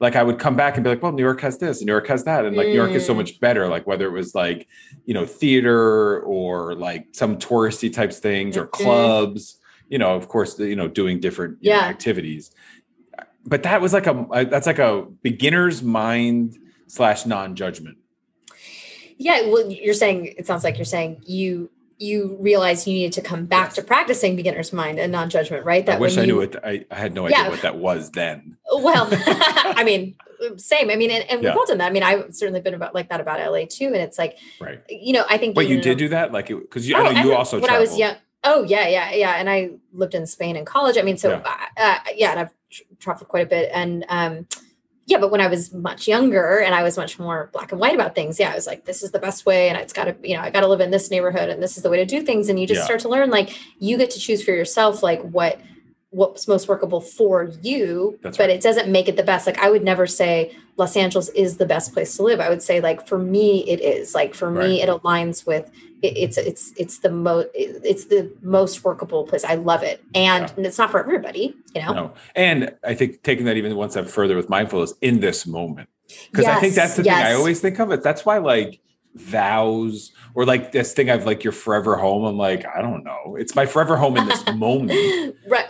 like 0.00 0.14
I 0.14 0.22
would 0.22 0.38
come 0.38 0.54
back 0.54 0.76
and 0.76 0.84
be 0.84 0.90
like, 0.90 1.02
well, 1.02 1.12
New 1.12 1.22
York 1.22 1.40
has 1.40 1.58
this, 1.58 1.78
and 1.78 1.86
New 1.86 1.92
York 1.92 2.06
has 2.06 2.24
that. 2.24 2.44
And 2.44 2.56
like 2.56 2.66
mm. 2.66 2.70
New 2.70 2.76
York 2.76 2.92
is 2.92 3.04
so 3.04 3.14
mm. 3.14 3.18
much 3.18 3.40
better. 3.40 3.68
Like 3.68 3.86
whether 3.86 4.06
it 4.06 4.12
was 4.12 4.34
like, 4.34 4.68
you 5.06 5.14
know, 5.14 5.26
theater 5.26 6.20
or 6.20 6.74
like 6.74 7.08
some 7.12 7.36
touristy 7.36 7.92
types 7.92 8.18
things 8.18 8.56
or 8.56 8.66
mm-hmm. 8.66 8.84
clubs, 8.84 9.58
you 9.88 9.98
know, 9.98 10.14
of 10.14 10.28
course, 10.28 10.58
you 10.58 10.76
know, 10.76 10.86
doing 10.86 11.18
different 11.18 11.58
yeah. 11.60 11.80
know, 11.80 11.82
activities. 11.82 12.52
But 13.44 13.62
that 13.64 13.80
was 13.80 13.92
like 13.92 14.06
a, 14.06 14.46
that's 14.48 14.66
like 14.66 14.78
a 14.78 15.06
beginner's 15.22 15.82
mind 15.82 16.58
slash 16.86 17.26
non-judgment. 17.26 17.98
Yeah. 19.16 19.48
Well, 19.48 19.70
you're 19.70 19.94
saying, 19.94 20.34
it 20.36 20.46
sounds 20.46 20.62
like 20.62 20.76
you're 20.76 20.84
saying 20.84 21.22
you 21.26 21.70
you 21.98 22.36
realize 22.40 22.86
you 22.86 22.94
needed 22.94 23.12
to 23.12 23.20
come 23.20 23.44
back 23.44 23.68
yes. 23.68 23.74
to 23.74 23.82
practicing 23.82 24.36
beginner's 24.36 24.72
mind 24.72 24.98
and 24.98 25.10
non-judgment, 25.10 25.64
right? 25.64 25.84
That 25.84 25.96
I 25.96 25.98
wish 25.98 26.16
I 26.16 26.24
knew 26.24 26.40
it. 26.40 26.54
I, 26.62 26.84
I, 26.90 26.94
had 26.94 27.12
no 27.12 27.26
idea 27.26 27.38
yeah. 27.38 27.48
what 27.48 27.62
that 27.62 27.76
was 27.76 28.12
then. 28.12 28.56
well, 28.72 29.08
I 29.12 29.82
mean, 29.84 30.14
same. 30.56 30.90
I 30.90 30.96
mean, 30.96 31.10
and, 31.10 31.24
and 31.28 31.42
yeah. 31.42 31.50
we've 31.50 31.58
all 31.58 31.66
done 31.66 31.78
that. 31.78 31.88
I 31.88 31.90
mean, 31.90 32.04
I've 32.04 32.34
certainly 32.34 32.60
been 32.60 32.74
about 32.74 32.94
like 32.94 33.08
that 33.08 33.20
about 33.20 33.40
LA 33.40 33.64
too. 33.68 33.86
And 33.86 33.96
it's 33.96 34.16
like, 34.16 34.38
right. 34.60 34.80
You 34.88 35.12
know, 35.12 35.24
I 35.28 35.38
think. 35.38 35.56
But 35.56 35.68
you 35.68 35.80
did 35.80 35.98
do 35.98 36.08
that, 36.10 36.32
like, 36.32 36.50
it, 36.50 36.60
because 36.60 36.88
you, 36.88 36.94
oh, 36.96 37.04
I 37.04 37.12
know 37.12 37.22
you 37.22 37.34
also. 37.34 37.58
When 37.58 37.68
traveled. 37.68 37.88
I 37.88 37.90
was 37.90 37.98
young. 37.98 38.14
Oh 38.44 38.62
yeah, 38.62 38.86
yeah, 38.86 39.12
yeah. 39.12 39.32
And 39.32 39.50
I 39.50 39.70
lived 39.92 40.14
in 40.14 40.24
Spain 40.26 40.56
in 40.56 40.64
college. 40.64 40.96
I 40.96 41.02
mean, 41.02 41.18
so 41.18 41.30
yeah, 41.30 41.66
uh, 41.76 41.98
yeah 42.14 42.30
and 42.30 42.40
I've 42.40 42.54
traveled 43.00 43.28
quite 43.28 43.46
a 43.46 43.50
bit. 43.50 43.70
And 43.74 44.04
um, 44.08 44.46
yeah, 45.08 45.16
but 45.16 45.30
when 45.30 45.40
I 45.40 45.46
was 45.46 45.72
much 45.72 46.06
younger 46.06 46.60
and 46.60 46.74
I 46.74 46.82
was 46.82 46.98
much 46.98 47.18
more 47.18 47.48
black 47.54 47.72
and 47.72 47.80
white 47.80 47.94
about 47.94 48.14
things, 48.14 48.38
yeah, 48.38 48.52
I 48.52 48.54
was 48.54 48.66
like, 48.66 48.84
this 48.84 49.02
is 49.02 49.10
the 49.10 49.18
best 49.18 49.46
way, 49.46 49.70
and 49.70 49.78
it's 49.78 49.94
got 49.94 50.04
to, 50.04 50.14
you 50.22 50.36
know, 50.36 50.42
I 50.42 50.50
got 50.50 50.60
to 50.60 50.68
live 50.68 50.82
in 50.82 50.90
this 50.90 51.10
neighborhood, 51.10 51.48
and 51.48 51.62
this 51.62 51.78
is 51.78 51.82
the 51.82 51.88
way 51.88 51.96
to 51.96 52.04
do 52.04 52.20
things. 52.22 52.50
And 52.50 52.60
you 52.60 52.66
just 52.66 52.80
yeah. 52.80 52.84
start 52.84 53.00
to 53.00 53.08
learn, 53.08 53.30
like, 53.30 53.58
you 53.78 53.96
get 53.96 54.10
to 54.10 54.20
choose 54.20 54.44
for 54.44 54.50
yourself, 54.50 55.02
like 55.02 55.22
what 55.22 55.58
what's 56.10 56.48
most 56.48 56.68
workable 56.68 57.00
for 57.00 57.50
you 57.62 58.18
That's 58.22 58.38
but 58.38 58.44
right. 58.44 58.56
it 58.56 58.62
doesn't 58.62 58.90
make 58.90 59.08
it 59.08 59.16
the 59.16 59.22
best 59.22 59.46
like 59.46 59.58
i 59.58 59.70
would 59.70 59.84
never 59.84 60.06
say 60.06 60.56
los 60.78 60.96
angeles 60.96 61.28
is 61.30 61.58
the 61.58 61.66
best 61.66 61.92
place 61.92 62.16
to 62.16 62.22
live 62.22 62.40
i 62.40 62.48
would 62.48 62.62
say 62.62 62.80
like 62.80 63.06
for 63.06 63.18
me 63.18 63.68
it 63.68 63.80
is 63.80 64.14
like 64.14 64.34
for 64.34 64.50
right. 64.50 64.68
me 64.68 64.82
it 64.82 64.88
aligns 64.88 65.46
with 65.46 65.70
it, 66.00 66.16
it's 66.16 66.38
it's 66.38 66.72
it's 66.78 67.00
the 67.00 67.10
most 67.10 67.48
it's 67.54 68.06
the 68.06 68.32
most 68.40 68.84
workable 68.84 69.24
place 69.24 69.44
i 69.44 69.54
love 69.54 69.82
it 69.82 70.02
and 70.14 70.52
yeah. 70.56 70.64
it's 70.66 70.78
not 70.78 70.90
for 70.90 70.98
everybody 70.98 71.54
you 71.74 71.82
know 71.82 71.92
no. 71.92 72.12
and 72.34 72.74
i 72.84 72.94
think 72.94 73.22
taking 73.22 73.44
that 73.44 73.58
even 73.58 73.76
one 73.76 73.90
step 73.90 74.06
further 74.06 74.34
with 74.34 74.48
mindfulness 74.48 74.94
in 75.02 75.20
this 75.20 75.46
moment 75.46 75.90
because 76.30 76.46
yes. 76.46 76.56
i 76.56 76.60
think 76.60 76.74
that's 76.74 76.96
the 76.96 77.02
yes. 77.02 77.22
thing 77.22 77.26
i 77.26 77.34
always 77.34 77.60
think 77.60 77.78
of 77.78 77.90
it 77.90 78.02
that's 78.02 78.24
why 78.24 78.38
like 78.38 78.80
vows 79.14 80.12
or 80.34 80.44
like 80.44 80.72
this 80.72 80.92
thing 80.92 81.10
I've 81.10 81.26
like 81.26 81.42
your 81.42 81.52
forever 81.52 81.96
home. 81.96 82.24
I'm 82.24 82.36
like, 82.36 82.64
I 82.66 82.80
don't 82.80 83.02
know. 83.02 83.36
It's 83.36 83.54
my 83.54 83.66
forever 83.66 83.96
home 83.96 84.16
in 84.16 84.28
this 84.28 84.44
moment. 84.54 85.36
Right 85.48 85.67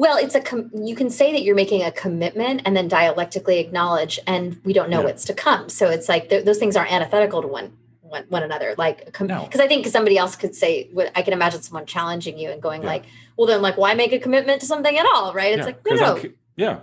well 0.00 0.16
it's 0.16 0.34
a 0.34 0.40
com- 0.40 0.70
you 0.74 0.96
can 0.96 1.10
say 1.10 1.30
that 1.30 1.42
you're 1.42 1.54
making 1.54 1.82
a 1.82 1.92
commitment 1.92 2.62
and 2.64 2.74
then 2.74 2.88
dialectically 2.88 3.58
acknowledge 3.58 4.18
and 4.26 4.58
we 4.64 4.72
don't 4.72 4.88
know 4.88 5.00
yeah. 5.00 5.04
what's 5.04 5.26
to 5.26 5.34
come 5.34 5.68
so 5.68 5.90
it's 5.90 6.08
like 6.08 6.30
th- 6.30 6.44
those 6.46 6.56
things 6.58 6.74
are 6.74 6.86
antithetical 6.88 7.42
to 7.42 7.48
one 7.48 7.76
one, 8.00 8.24
one 8.30 8.42
another 8.42 8.74
like 8.78 9.04
because 9.04 9.12
com- 9.12 9.26
no. 9.26 9.48
i 9.52 9.68
think 9.68 9.86
somebody 9.86 10.16
else 10.16 10.34
could 10.36 10.54
say 10.54 10.88
i 11.14 11.22
can 11.22 11.34
imagine 11.34 11.60
someone 11.60 11.84
challenging 11.84 12.38
you 12.38 12.50
and 12.50 12.62
going 12.62 12.82
yeah. 12.82 12.88
like 12.88 13.04
well 13.36 13.46
then 13.46 13.60
like 13.60 13.76
why 13.76 13.92
make 13.92 14.12
a 14.12 14.18
commitment 14.18 14.60
to 14.60 14.66
something 14.66 14.96
at 14.96 15.06
all 15.14 15.34
right 15.34 15.52
it's 15.52 15.60
yeah. 15.60 15.64
like 15.66 15.86
no, 15.86 15.94
no. 15.94 16.22
yeah 16.56 16.80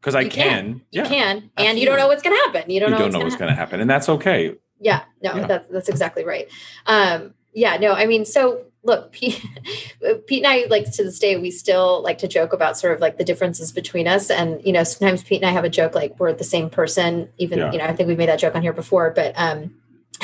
because 0.00 0.14
i 0.14 0.22
can, 0.22 0.30
can. 0.30 0.82
you 0.92 1.02
can 1.02 1.36
Absolutely. 1.36 1.66
and 1.66 1.78
you 1.80 1.86
don't 1.86 1.98
know 1.98 2.06
what's 2.06 2.22
going 2.22 2.36
to 2.36 2.42
happen 2.44 2.70
you 2.70 2.78
don't 2.78 2.90
you 2.90 2.92
know 2.92 2.98
don't 2.98 3.06
what's 3.06 3.14
know 3.14 3.24
what's 3.24 3.36
going 3.36 3.50
to 3.50 3.56
happen 3.56 3.80
and 3.80 3.90
that's 3.90 4.08
okay 4.08 4.54
yeah 4.78 5.02
no 5.20 5.46
that's 5.46 5.68
that's 5.68 5.88
exactly 5.88 6.24
right 6.24 6.48
um 6.86 7.34
yeah 7.52 7.76
no 7.76 7.92
i 7.92 8.06
mean 8.06 8.24
so 8.24 8.64
look, 8.84 9.12
Pete, 9.12 9.44
Pete 10.26 10.44
and 10.44 10.46
I 10.46 10.66
like 10.68 10.90
to 10.92 11.04
this 11.04 11.18
day, 11.18 11.36
we 11.36 11.50
still 11.50 12.02
like 12.02 12.18
to 12.18 12.28
joke 12.28 12.52
about 12.52 12.76
sort 12.76 12.94
of 12.94 13.00
like 13.00 13.18
the 13.18 13.24
differences 13.24 13.72
between 13.72 14.08
us. 14.08 14.30
And, 14.30 14.64
you 14.64 14.72
know, 14.72 14.84
sometimes 14.84 15.22
Pete 15.22 15.40
and 15.40 15.48
I 15.48 15.52
have 15.52 15.64
a 15.64 15.68
joke, 15.68 15.94
like 15.94 16.18
we're 16.18 16.32
the 16.32 16.44
same 16.44 16.70
person, 16.70 17.28
even, 17.38 17.58
yeah. 17.58 17.72
you 17.72 17.78
know, 17.78 17.84
I 17.84 17.94
think 17.94 18.08
we've 18.08 18.18
made 18.18 18.28
that 18.28 18.38
joke 18.38 18.54
on 18.54 18.62
here 18.62 18.72
before, 18.72 19.10
but, 19.10 19.32
um, 19.36 19.74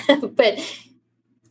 but 0.23 0.59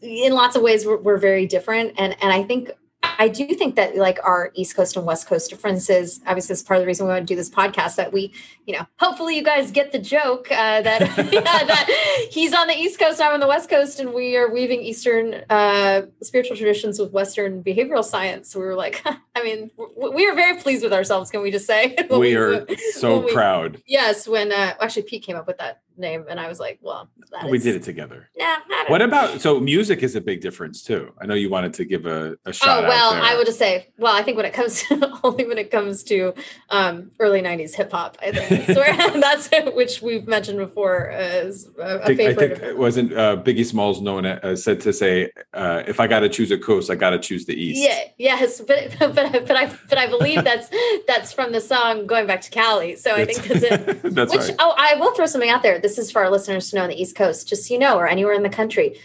in 0.02 0.34
lots 0.34 0.56
of 0.56 0.62
ways 0.62 0.86
we're, 0.86 0.98
we're 0.98 1.18
very 1.18 1.48
different. 1.48 1.94
And, 1.98 2.16
and 2.22 2.32
I 2.32 2.44
think 2.44 2.72
I 3.18 3.28
do 3.28 3.48
think 3.56 3.76
that 3.76 3.96
like 3.96 4.20
our 4.24 4.52
East 4.54 4.76
Coast 4.76 4.96
and 4.96 5.06
West 5.06 5.28
Coast 5.28 5.50
differences, 5.50 6.22
obviously, 6.26 6.54
is 6.54 6.64
part 6.64 6.78
of 6.78 6.84
the 6.84 6.88
reason 6.88 7.06
we 7.06 7.14
want 7.14 7.28
to 7.28 7.32
do 7.32 7.36
this 7.36 7.50
podcast. 7.50 7.96
That 7.96 8.14
we, 8.14 8.32
you 8.66 8.76
know, 8.76 8.86
hopefully 9.00 9.36
you 9.36 9.44
guys 9.44 9.72
get 9.72 9.92
the 9.92 10.00
joke 10.00 10.48
uh, 10.52 10.82
that 10.82 11.02
yeah, 11.32 11.42
that 11.42 12.28
he's 12.32 12.54
on 12.54 12.68
the 12.68 12.76
East 12.76 13.00
Coast, 13.00 13.20
I'm 13.20 13.34
on 13.34 13.40
the 13.40 13.48
West 13.48 13.70
Coast, 13.70 14.00
and 14.00 14.14
we 14.14 14.38
are 14.38 14.52
weaving 14.52 14.82
Eastern 14.82 15.44
uh, 15.50 16.04
spiritual 16.22 16.56
traditions 16.56 17.00
with 17.00 17.12
Western 17.12 17.64
behavioral 17.64 18.04
science. 18.04 18.50
So 18.50 18.60
we 18.60 18.66
were 18.66 18.76
like, 18.76 19.04
I 19.36 19.44
mean, 19.44 19.72
we 19.96 20.28
are 20.28 20.36
very 20.36 20.60
pleased 20.62 20.84
with 20.84 20.94
ourselves. 20.94 21.32
Can 21.32 21.42
we 21.42 21.52
just 21.52 21.66
say 21.66 21.96
we, 22.10 22.18
we 22.18 22.36
are 22.36 22.66
so 22.94 23.26
we, 23.26 23.34
proud? 23.34 23.82
Yes, 23.88 24.28
when 24.28 24.52
uh, 24.52 24.76
actually 24.80 25.04
Pete 25.04 25.24
came 25.24 25.36
up 25.36 25.48
with 25.48 25.58
that 25.58 25.82
name, 25.98 26.26
and 26.30 26.40
I 26.40 26.48
was 26.48 26.60
like, 26.60 26.80
well, 26.82 27.10
we 27.50 27.60
did 27.60 27.76
it 27.76 27.84
together. 27.84 28.30
Yeah. 28.36 28.58
What 28.88 29.02
about 29.02 29.42
so 29.42 29.60
music 29.60 30.02
is 30.02 30.16
a 30.16 30.22
big 30.22 30.40
difference 30.40 30.82
too? 30.82 31.12
I 31.20 31.26
know 31.26 31.34
you 31.34 31.50
wanted 31.50 31.74
to 31.76 31.86
give 31.86 32.06
a, 32.06 32.38
a 32.46 32.54
shot. 32.54 32.84
Oh 32.84 32.88
well, 32.88 33.14
I 33.14 33.36
would 33.36 33.46
just 33.46 33.60
say, 33.60 33.90
well, 33.98 34.16
I 34.16 34.22
think 34.22 34.38
when 34.38 34.46
it 34.46 34.54
comes 34.54 34.84
to 34.84 35.20
only 35.24 35.46
when 35.46 35.58
it 35.58 35.72
comes 35.72 36.04
to 36.04 36.34
um, 36.70 37.12
early 37.20 37.42
'90s 37.42 37.76
hip 37.76 37.92
hop, 37.92 38.18
I 38.22 38.32
think 38.32 38.68
so 38.68 38.76
that's 39.20 39.50
which 39.76 40.02
we've 40.02 40.28
mentioned 40.28 40.58
before 40.58 41.10
as 41.10 41.70
a, 41.78 41.98
a 41.98 42.06
favorite. 42.06 42.30
I 42.30 42.34
think 42.36 42.64
it 42.64 42.78
wasn't 42.78 43.14
uh, 43.14 43.38
Biggie 43.38 43.66
Smalls 43.66 44.02
known 44.02 44.26
uh, 44.26 44.56
said 44.56 44.80
to 44.82 44.94
say, 44.94 45.32
uh, 45.54 45.84
if 45.86 46.00
I 46.00 46.08
got 46.08 46.22
to 46.22 46.30
choose 46.30 46.52
a 46.52 46.58
coast, 46.58 46.90
I 46.90 46.96
got 46.96 47.10
to 47.10 47.20
choose 47.20 47.46
the 47.46 47.54
east. 47.62 47.82
Yeah, 47.82 48.04
yes, 48.18 48.62
but 48.62 48.96
but 49.00 49.14
but 49.14 49.52
I 49.52 49.66
but 49.90 49.98
I 49.98 50.08
believe 50.08 50.44
that's 50.46 50.70
that's 51.08 51.34
from 51.34 51.52
the 51.52 51.62
song 51.62 52.08
going 52.08 52.26
back 52.26 52.42
to 52.42 52.50
Cali. 52.52 52.96
So 52.96 53.16
I 53.16 53.26
think 53.26 53.44
that's 53.44 53.64
it. 53.64 54.16
that's 54.16 54.32
which 54.32 54.42
right. 54.42 54.56
oh, 54.60 54.74
I 54.78 54.96
will 54.96 55.14
throw 55.14 55.26
something 55.26 55.50
out 55.50 55.62
there. 55.62 55.78
This 55.88 55.98
is 55.98 56.12
for 56.12 56.22
our 56.22 56.30
listeners 56.30 56.70
to 56.70 56.76
know 56.76 56.84
on 56.84 56.90
the 56.90 57.02
East 57.02 57.16
Coast, 57.16 57.48
just 57.48 57.66
so 57.66 57.74
you 57.74 57.80
know, 57.80 57.98
or 57.98 58.10
anywhere 58.10 58.34
in 58.34 58.44
the 58.44 58.50
country. 58.50 59.00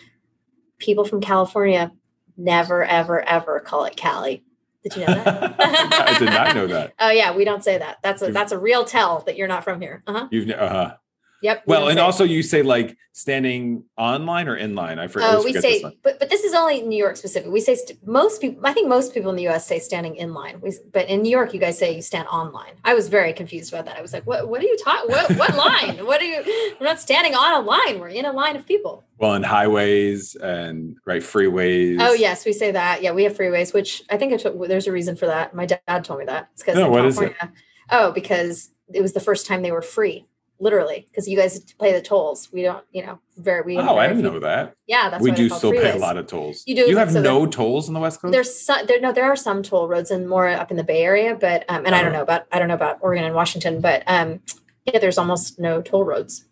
People 0.78 1.04
from 1.04 1.20
California 1.20 1.92
never, 2.36 2.82
ever, 2.82 3.22
ever 3.22 3.60
call 3.60 3.84
it 3.84 3.96
Cali. 3.96 4.42
Did 4.82 4.96
you 4.96 5.06
know 5.06 5.14
that? 5.14 5.54
I 5.60 6.18
did 6.18 6.24
not 6.24 6.56
know 6.56 6.66
that. 6.66 6.94
Oh 6.98 7.10
yeah, 7.10 7.36
we 7.36 7.44
don't 7.44 7.62
say 7.62 7.78
that. 7.78 7.98
That's 8.02 8.20
a 8.20 8.32
that's 8.32 8.50
a 8.50 8.58
real 8.58 8.84
tell 8.84 9.20
that 9.26 9.36
you're 9.36 9.46
not 9.46 9.62
from 9.62 9.80
here. 9.80 10.02
Uh 10.08 10.12
huh. 10.12 10.28
You've 10.32 10.50
uh 10.50 10.68
huh. 10.68 10.96
Yep. 11.42 11.64
Well, 11.66 11.88
and 11.88 11.98
also 11.98 12.24
you 12.24 12.42
say 12.42 12.62
like 12.62 12.96
standing 13.12 13.84
online 13.98 14.48
or 14.48 14.56
in 14.56 14.74
line. 14.74 14.98
I 14.98 15.08
forget. 15.08 15.34
Oh, 15.34 15.42
we 15.42 15.52
say, 15.52 15.82
but 15.82 16.18
but 16.18 16.30
this 16.30 16.44
is 16.44 16.54
only 16.54 16.82
New 16.82 16.96
York 16.96 17.16
specific. 17.16 17.50
We 17.50 17.60
say 17.60 17.74
st- 17.74 18.06
most 18.06 18.40
people. 18.40 18.64
I 18.64 18.72
think 18.72 18.88
most 18.88 19.12
people 19.12 19.30
in 19.30 19.36
the 19.36 19.42
U.S. 19.44 19.66
say 19.66 19.80
standing 19.80 20.14
in 20.16 20.34
line. 20.34 20.60
We, 20.60 20.72
but 20.92 21.08
in 21.08 21.22
New 21.22 21.30
York, 21.30 21.52
you 21.52 21.58
guys 21.58 21.78
say 21.78 21.94
you 21.94 22.02
stand 22.02 22.28
online. 22.28 22.74
I 22.84 22.94
was 22.94 23.08
very 23.08 23.32
confused 23.32 23.72
about 23.72 23.86
that. 23.86 23.96
I 23.96 24.02
was 24.02 24.12
like, 24.12 24.24
what 24.24 24.48
What 24.48 24.60
are 24.60 24.64
you 24.64 24.76
talking? 24.78 25.10
What 25.10 25.36
What 25.36 25.56
line? 25.56 26.06
What 26.06 26.20
are 26.20 26.24
you? 26.24 26.74
We're 26.80 26.86
not 26.86 27.00
standing 27.00 27.34
on 27.34 27.62
a 27.62 27.66
line. 27.66 27.98
We're 27.98 28.08
in 28.08 28.24
a 28.24 28.32
line 28.32 28.54
of 28.54 28.66
people. 28.66 29.04
Well, 29.18 29.34
in 29.34 29.42
highways 29.42 30.36
and 30.36 30.96
right 31.04 31.22
freeways. 31.22 31.98
Oh 32.00 32.12
yes, 32.12 32.44
we 32.44 32.52
say 32.52 32.70
that. 32.70 33.02
Yeah, 33.02 33.12
we 33.12 33.24
have 33.24 33.36
freeways, 33.36 33.74
which 33.74 34.02
I 34.10 34.16
think 34.16 34.40
took, 34.40 34.68
there's 34.68 34.86
a 34.86 34.92
reason 34.92 35.16
for 35.16 35.26
that. 35.26 35.54
My 35.54 35.66
dad 35.66 36.04
told 36.04 36.20
me 36.20 36.24
that. 36.26 36.50
It's 36.52 36.62
because 36.62 36.76
no, 36.76 36.88
what 36.88 37.00
California, 37.00 37.36
is 37.42 37.48
it? 37.48 37.54
Oh, 37.90 38.12
because 38.12 38.70
it 38.94 39.00
was 39.00 39.12
the 39.12 39.20
first 39.20 39.46
time 39.46 39.62
they 39.62 39.72
were 39.72 39.82
free 39.82 40.26
literally 40.62 41.06
because 41.10 41.28
you 41.28 41.36
guys 41.36 41.60
pay 41.74 41.92
the 41.92 42.00
tolls. 42.00 42.48
We 42.52 42.62
don't, 42.62 42.84
you 42.92 43.04
know, 43.04 43.18
very. 43.36 43.62
We 43.62 43.78
oh, 43.78 43.98
I 43.98 44.06
didn't 44.06 44.22
know 44.22 44.38
that. 44.38 44.74
Yeah, 44.86 45.10
that's 45.10 45.22
we 45.22 45.32
do 45.32 45.48
still 45.50 45.72
freeways. 45.72 45.82
pay 45.82 45.90
a 45.90 45.96
lot 45.96 46.16
of 46.16 46.28
tolls. 46.28 46.62
You 46.66 46.76
do. 46.76 46.82
You 46.82 46.96
have 46.96 47.12
so 47.12 47.20
no 47.20 47.46
tolls 47.46 47.88
in 47.88 47.94
the 47.94 48.00
West 48.00 48.22
Coast. 48.22 48.32
There's 48.32 48.58
some. 48.58 48.86
There 48.86 49.00
no, 49.00 49.12
there 49.12 49.24
are 49.24 49.36
some 49.36 49.62
toll 49.62 49.88
roads 49.88 50.10
and 50.10 50.28
more 50.28 50.48
up 50.48 50.70
in 50.70 50.76
the 50.76 50.84
Bay 50.84 51.02
Area, 51.02 51.34
but 51.34 51.64
um, 51.68 51.84
and 51.84 51.94
oh. 51.94 51.98
I 51.98 52.02
don't 52.02 52.12
know 52.12 52.22
about 52.22 52.46
I 52.52 52.58
don't 52.58 52.68
know 52.68 52.74
about 52.74 52.98
Oregon 53.02 53.24
and 53.24 53.34
Washington, 53.34 53.80
but 53.80 54.04
um, 54.06 54.40
yeah, 54.86 54.98
there's 55.00 55.18
almost 55.18 55.58
no 55.58 55.82
toll 55.82 56.04
roads. 56.04 56.46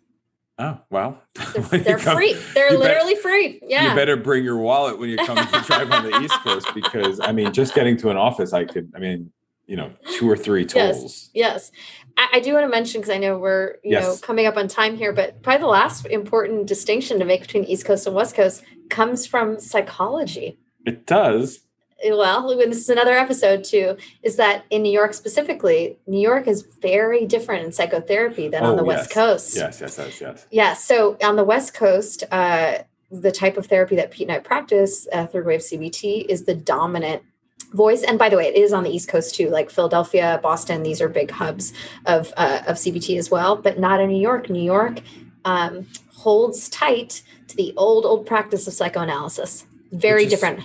Oh 0.59 0.79
well, 0.89 1.21
they're, 1.55 1.79
they're 1.79 1.97
free. 1.97 2.35
They're 2.53 2.77
literally 2.77 3.13
better, 3.13 3.21
free. 3.21 3.59
Yeah, 3.63 3.89
you 3.89 3.95
better 3.95 4.17
bring 4.17 4.43
your 4.43 4.57
wallet 4.57 4.99
when 4.99 5.09
you 5.09 5.17
come 5.17 5.37
to 5.37 5.63
drive 5.65 5.91
on 5.91 6.03
the 6.03 6.19
East 6.19 6.35
Coast 6.43 6.67
because 6.75 7.19
I 7.19 7.31
mean, 7.31 7.53
just 7.53 7.73
getting 7.73 7.97
to 7.97 8.09
an 8.09 8.17
office, 8.17 8.53
I 8.53 8.65
could. 8.65 8.91
I 8.95 8.99
mean, 8.99 9.31
you 9.67 9.75
know 9.75 9.91
two 10.17 10.29
or 10.29 10.37
three 10.37 10.65
tolls. 10.65 11.29
Yes, 11.33 11.71
yes. 11.71 11.71
I, 12.17 12.37
I 12.37 12.39
do 12.39 12.53
want 12.53 12.65
to 12.65 12.69
mention 12.69 13.01
because 13.01 13.13
I 13.13 13.17
know 13.17 13.37
we're 13.37 13.75
you 13.83 13.91
yes. 13.91 14.03
know 14.03 14.17
coming 14.17 14.45
up 14.45 14.57
on 14.57 14.67
time 14.67 14.97
here, 14.97 15.13
but 15.13 15.41
probably 15.41 15.61
the 15.61 15.67
last 15.67 16.05
important 16.07 16.67
distinction 16.67 17.19
to 17.19 17.25
make 17.25 17.41
between 17.41 17.63
East 17.65 17.85
Coast 17.85 18.05
and 18.05 18.15
West 18.15 18.35
Coast 18.35 18.63
comes 18.89 19.25
from 19.25 19.59
psychology. 19.59 20.57
It 20.85 21.05
does. 21.05 21.59
Well, 22.03 22.47
this 22.57 22.77
is 22.77 22.89
another 22.89 23.13
episode 23.13 23.63
too. 23.63 23.97
Is 24.23 24.35
that 24.37 24.65
in 24.69 24.81
New 24.81 24.91
York 24.91 25.13
specifically? 25.13 25.97
New 26.07 26.19
York 26.19 26.47
is 26.47 26.63
very 26.81 27.25
different 27.25 27.63
in 27.63 27.71
psychotherapy 27.71 28.47
than 28.47 28.63
oh, 28.63 28.71
on 28.71 28.77
the 28.77 28.83
yes. 28.83 28.97
West 28.97 29.11
Coast. 29.11 29.55
Yes, 29.55 29.81
yes, 29.81 29.97
yes, 29.97 30.21
yes. 30.21 30.47
Yeah. 30.49 30.73
So 30.73 31.17
on 31.23 31.35
the 31.35 31.43
West 31.43 31.73
Coast, 31.73 32.23
uh, 32.31 32.79
the 33.11 33.31
type 33.31 33.57
of 33.57 33.67
therapy 33.67 33.95
that 33.97 34.11
Pete 34.11 34.27
and 34.27 34.35
I 34.35 34.39
practice, 34.39 35.07
uh, 35.11 35.27
third 35.27 35.45
wave 35.45 35.59
CBT, 35.59 36.25
is 36.27 36.45
the 36.45 36.55
dominant 36.55 37.23
voice. 37.73 38.03
And 38.03 38.19
by 38.19 38.29
the 38.29 38.37
way 38.37 38.47
it 38.47 38.55
is 38.55 38.73
on 38.73 38.83
the 38.83 38.89
east 38.89 39.07
coast 39.07 39.35
too 39.35 39.49
like 39.49 39.69
philadelphia 39.69 40.39
boston 40.43 40.83
these 40.83 41.01
are 41.01 41.07
big 41.07 41.31
hubs 41.31 41.73
of 42.05 42.33
uh, 42.37 42.61
of 42.67 42.75
cbt 42.75 43.17
as 43.17 43.31
well 43.31 43.55
but 43.55 43.79
not 43.79 43.99
in 43.99 44.09
new 44.09 44.21
york. 44.21 44.49
New 44.49 44.61
york 44.61 44.99
um, 45.45 45.87
holds 46.13 46.69
tight 46.69 47.23
to 47.47 47.55
the 47.55 47.73
old 47.77 48.05
old 48.05 48.25
practice 48.25 48.67
of 48.67 48.73
psychoanalysis. 48.73 49.65
Very 49.91 50.25
is, 50.25 50.29
different. 50.29 50.61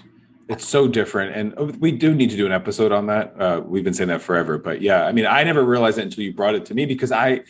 It's 0.48 0.66
so 0.66 0.86
different. 0.86 1.34
And 1.34 1.54
oh, 1.56 1.66
we 1.78 1.90
do 1.90 2.14
need 2.14 2.30
to 2.30 2.36
do 2.36 2.46
an 2.46 2.52
episode 2.52 2.92
on 2.92 3.06
that. 3.06 3.34
Uh, 3.40 3.62
we've 3.64 3.82
been 3.82 3.94
saying 3.94 4.08
that 4.08 4.22
forever 4.22 4.58
but 4.58 4.80
yeah 4.82 5.04
i 5.04 5.12
mean 5.12 5.26
i 5.26 5.42
never 5.44 5.64
realized 5.64 5.98
it 5.98 6.02
until 6.02 6.24
you 6.24 6.32
brought 6.32 6.54
it 6.54 6.66
to 6.66 6.74
me 6.74 6.86
because 6.86 7.12
i 7.12 7.42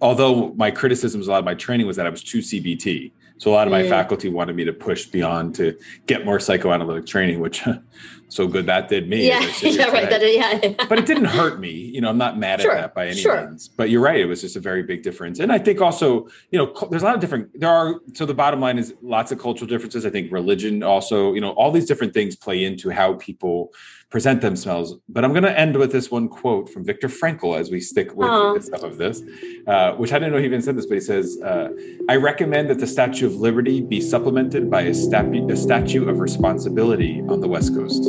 although 0.00 0.52
my 0.54 0.70
criticisms 0.70 1.26
a 1.26 1.30
lot 1.30 1.38
of 1.38 1.44
my 1.44 1.54
training 1.54 1.86
was 1.86 1.96
that 1.96 2.06
i 2.06 2.10
was 2.10 2.22
too 2.22 2.38
cbt 2.38 3.10
so 3.38 3.50
a 3.50 3.52
lot 3.52 3.66
of 3.66 3.72
my 3.72 3.82
mm. 3.82 3.88
faculty 3.88 4.28
wanted 4.28 4.56
me 4.56 4.64
to 4.64 4.72
push 4.72 5.06
beyond 5.06 5.54
to 5.56 5.76
get 6.06 6.24
more 6.24 6.40
psychoanalytic 6.40 7.06
training 7.06 7.40
which 7.40 7.62
so 8.28 8.46
good 8.46 8.66
that 8.66 8.88
did 8.88 9.08
me. 9.08 9.28
Yeah, 9.28 9.40
yeah, 9.62 9.90
right. 9.90 10.10
That, 10.10 10.22
yeah. 10.32 10.86
but 10.88 10.98
it 10.98 11.06
didn't 11.06 11.26
hurt 11.26 11.60
me. 11.60 11.70
You 11.70 12.00
know, 12.00 12.08
I'm 12.08 12.18
not 12.18 12.38
mad 12.38 12.60
sure, 12.60 12.72
at 12.72 12.80
that 12.80 12.94
by 12.94 13.06
any 13.06 13.20
sure. 13.20 13.46
means. 13.46 13.68
But 13.68 13.90
you're 13.90 14.00
right; 14.00 14.20
it 14.20 14.26
was 14.26 14.40
just 14.40 14.56
a 14.56 14.60
very 14.60 14.82
big 14.82 15.02
difference. 15.02 15.38
And 15.38 15.52
I 15.52 15.58
think 15.58 15.80
also, 15.80 16.28
you 16.50 16.58
know, 16.58 16.74
there's 16.90 17.02
a 17.02 17.06
lot 17.06 17.14
of 17.14 17.20
different. 17.20 17.58
There 17.58 17.70
are 17.70 18.00
so 18.14 18.26
the 18.26 18.34
bottom 18.34 18.60
line 18.60 18.78
is 18.78 18.94
lots 19.02 19.32
of 19.32 19.38
cultural 19.38 19.68
differences. 19.68 20.04
I 20.04 20.10
think 20.10 20.32
religion 20.32 20.82
also, 20.82 21.34
you 21.34 21.40
know, 21.40 21.50
all 21.50 21.70
these 21.70 21.86
different 21.86 22.14
things 22.14 22.36
play 22.36 22.64
into 22.64 22.90
how 22.90 23.14
people 23.14 23.72
present 24.10 24.40
themselves. 24.40 24.94
But 25.08 25.24
I'm 25.24 25.32
going 25.32 25.42
to 25.42 25.58
end 25.58 25.76
with 25.76 25.92
this 25.92 26.10
one 26.10 26.28
quote 26.28 26.68
from 26.68 26.84
Viktor 26.84 27.08
Frankl 27.08 27.58
as 27.58 27.70
we 27.70 27.80
stick 27.80 28.14
with 28.14 28.28
Aww. 28.28 28.62
some 28.62 28.84
of 28.84 28.98
this, 28.98 29.22
uh, 29.66 29.92
which 29.92 30.12
I 30.12 30.18
didn't 30.18 30.32
know 30.32 30.38
he 30.38 30.44
even 30.44 30.62
said 30.62 30.76
this, 30.76 30.86
but 30.86 30.94
he 30.94 31.00
says, 31.00 31.38
uh, 31.42 31.68
I 32.08 32.16
recommend 32.16 32.70
that 32.70 32.78
the 32.78 32.86
Statue 32.86 33.26
of 33.26 33.34
Liberty 33.34 33.80
be 33.80 34.00
supplemented 34.00 34.70
by 34.70 34.82
a, 34.82 34.94
statu- 34.94 35.48
a 35.50 35.56
statue 35.56 36.08
of 36.08 36.20
responsibility 36.20 37.22
on 37.28 37.40
the 37.40 37.48
West 37.48 37.74
Coast. 37.74 38.04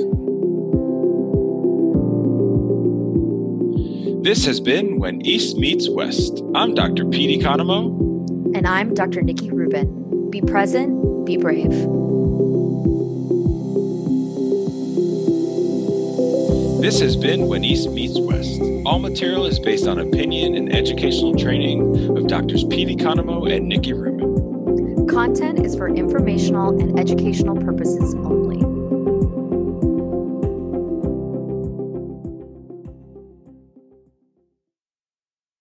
This 4.24 4.46
has 4.46 4.60
been 4.60 5.00
When 5.00 5.26
East 5.26 5.58
Meets 5.58 5.90
West. 5.90 6.44
I'm 6.54 6.76
Dr. 6.76 7.06
Pete 7.06 7.42
Economou. 7.42 8.56
And 8.56 8.68
I'm 8.68 8.94
Dr. 8.94 9.22
Nikki 9.22 9.52
Rubin. 9.52 10.30
Be 10.30 10.42
present, 10.42 11.26
be 11.26 11.38
brave. 11.38 11.97
This 16.80 17.00
has 17.00 17.16
been 17.16 17.48
When 17.48 17.64
East 17.64 17.90
Meets 17.90 18.20
West. 18.20 18.62
All 18.86 19.00
material 19.00 19.48
is 19.48 19.60
based 19.60 19.88
on 19.88 19.98
opinion 19.98 20.56
and 20.56 20.72
educational 20.72 21.36
training 21.36 22.16
of 22.16 22.28
Doctors 22.28 22.64
Pete 22.64 22.88
Economou 22.90 23.52
and 23.52 23.68
Nikki 23.68 23.94
Rubin. 23.94 25.08
Content 25.08 25.66
is 25.66 25.76
for 25.76 25.90
informational 25.90 26.80
and 26.80 27.00
educational 27.00 27.56
purposes. 27.56 28.14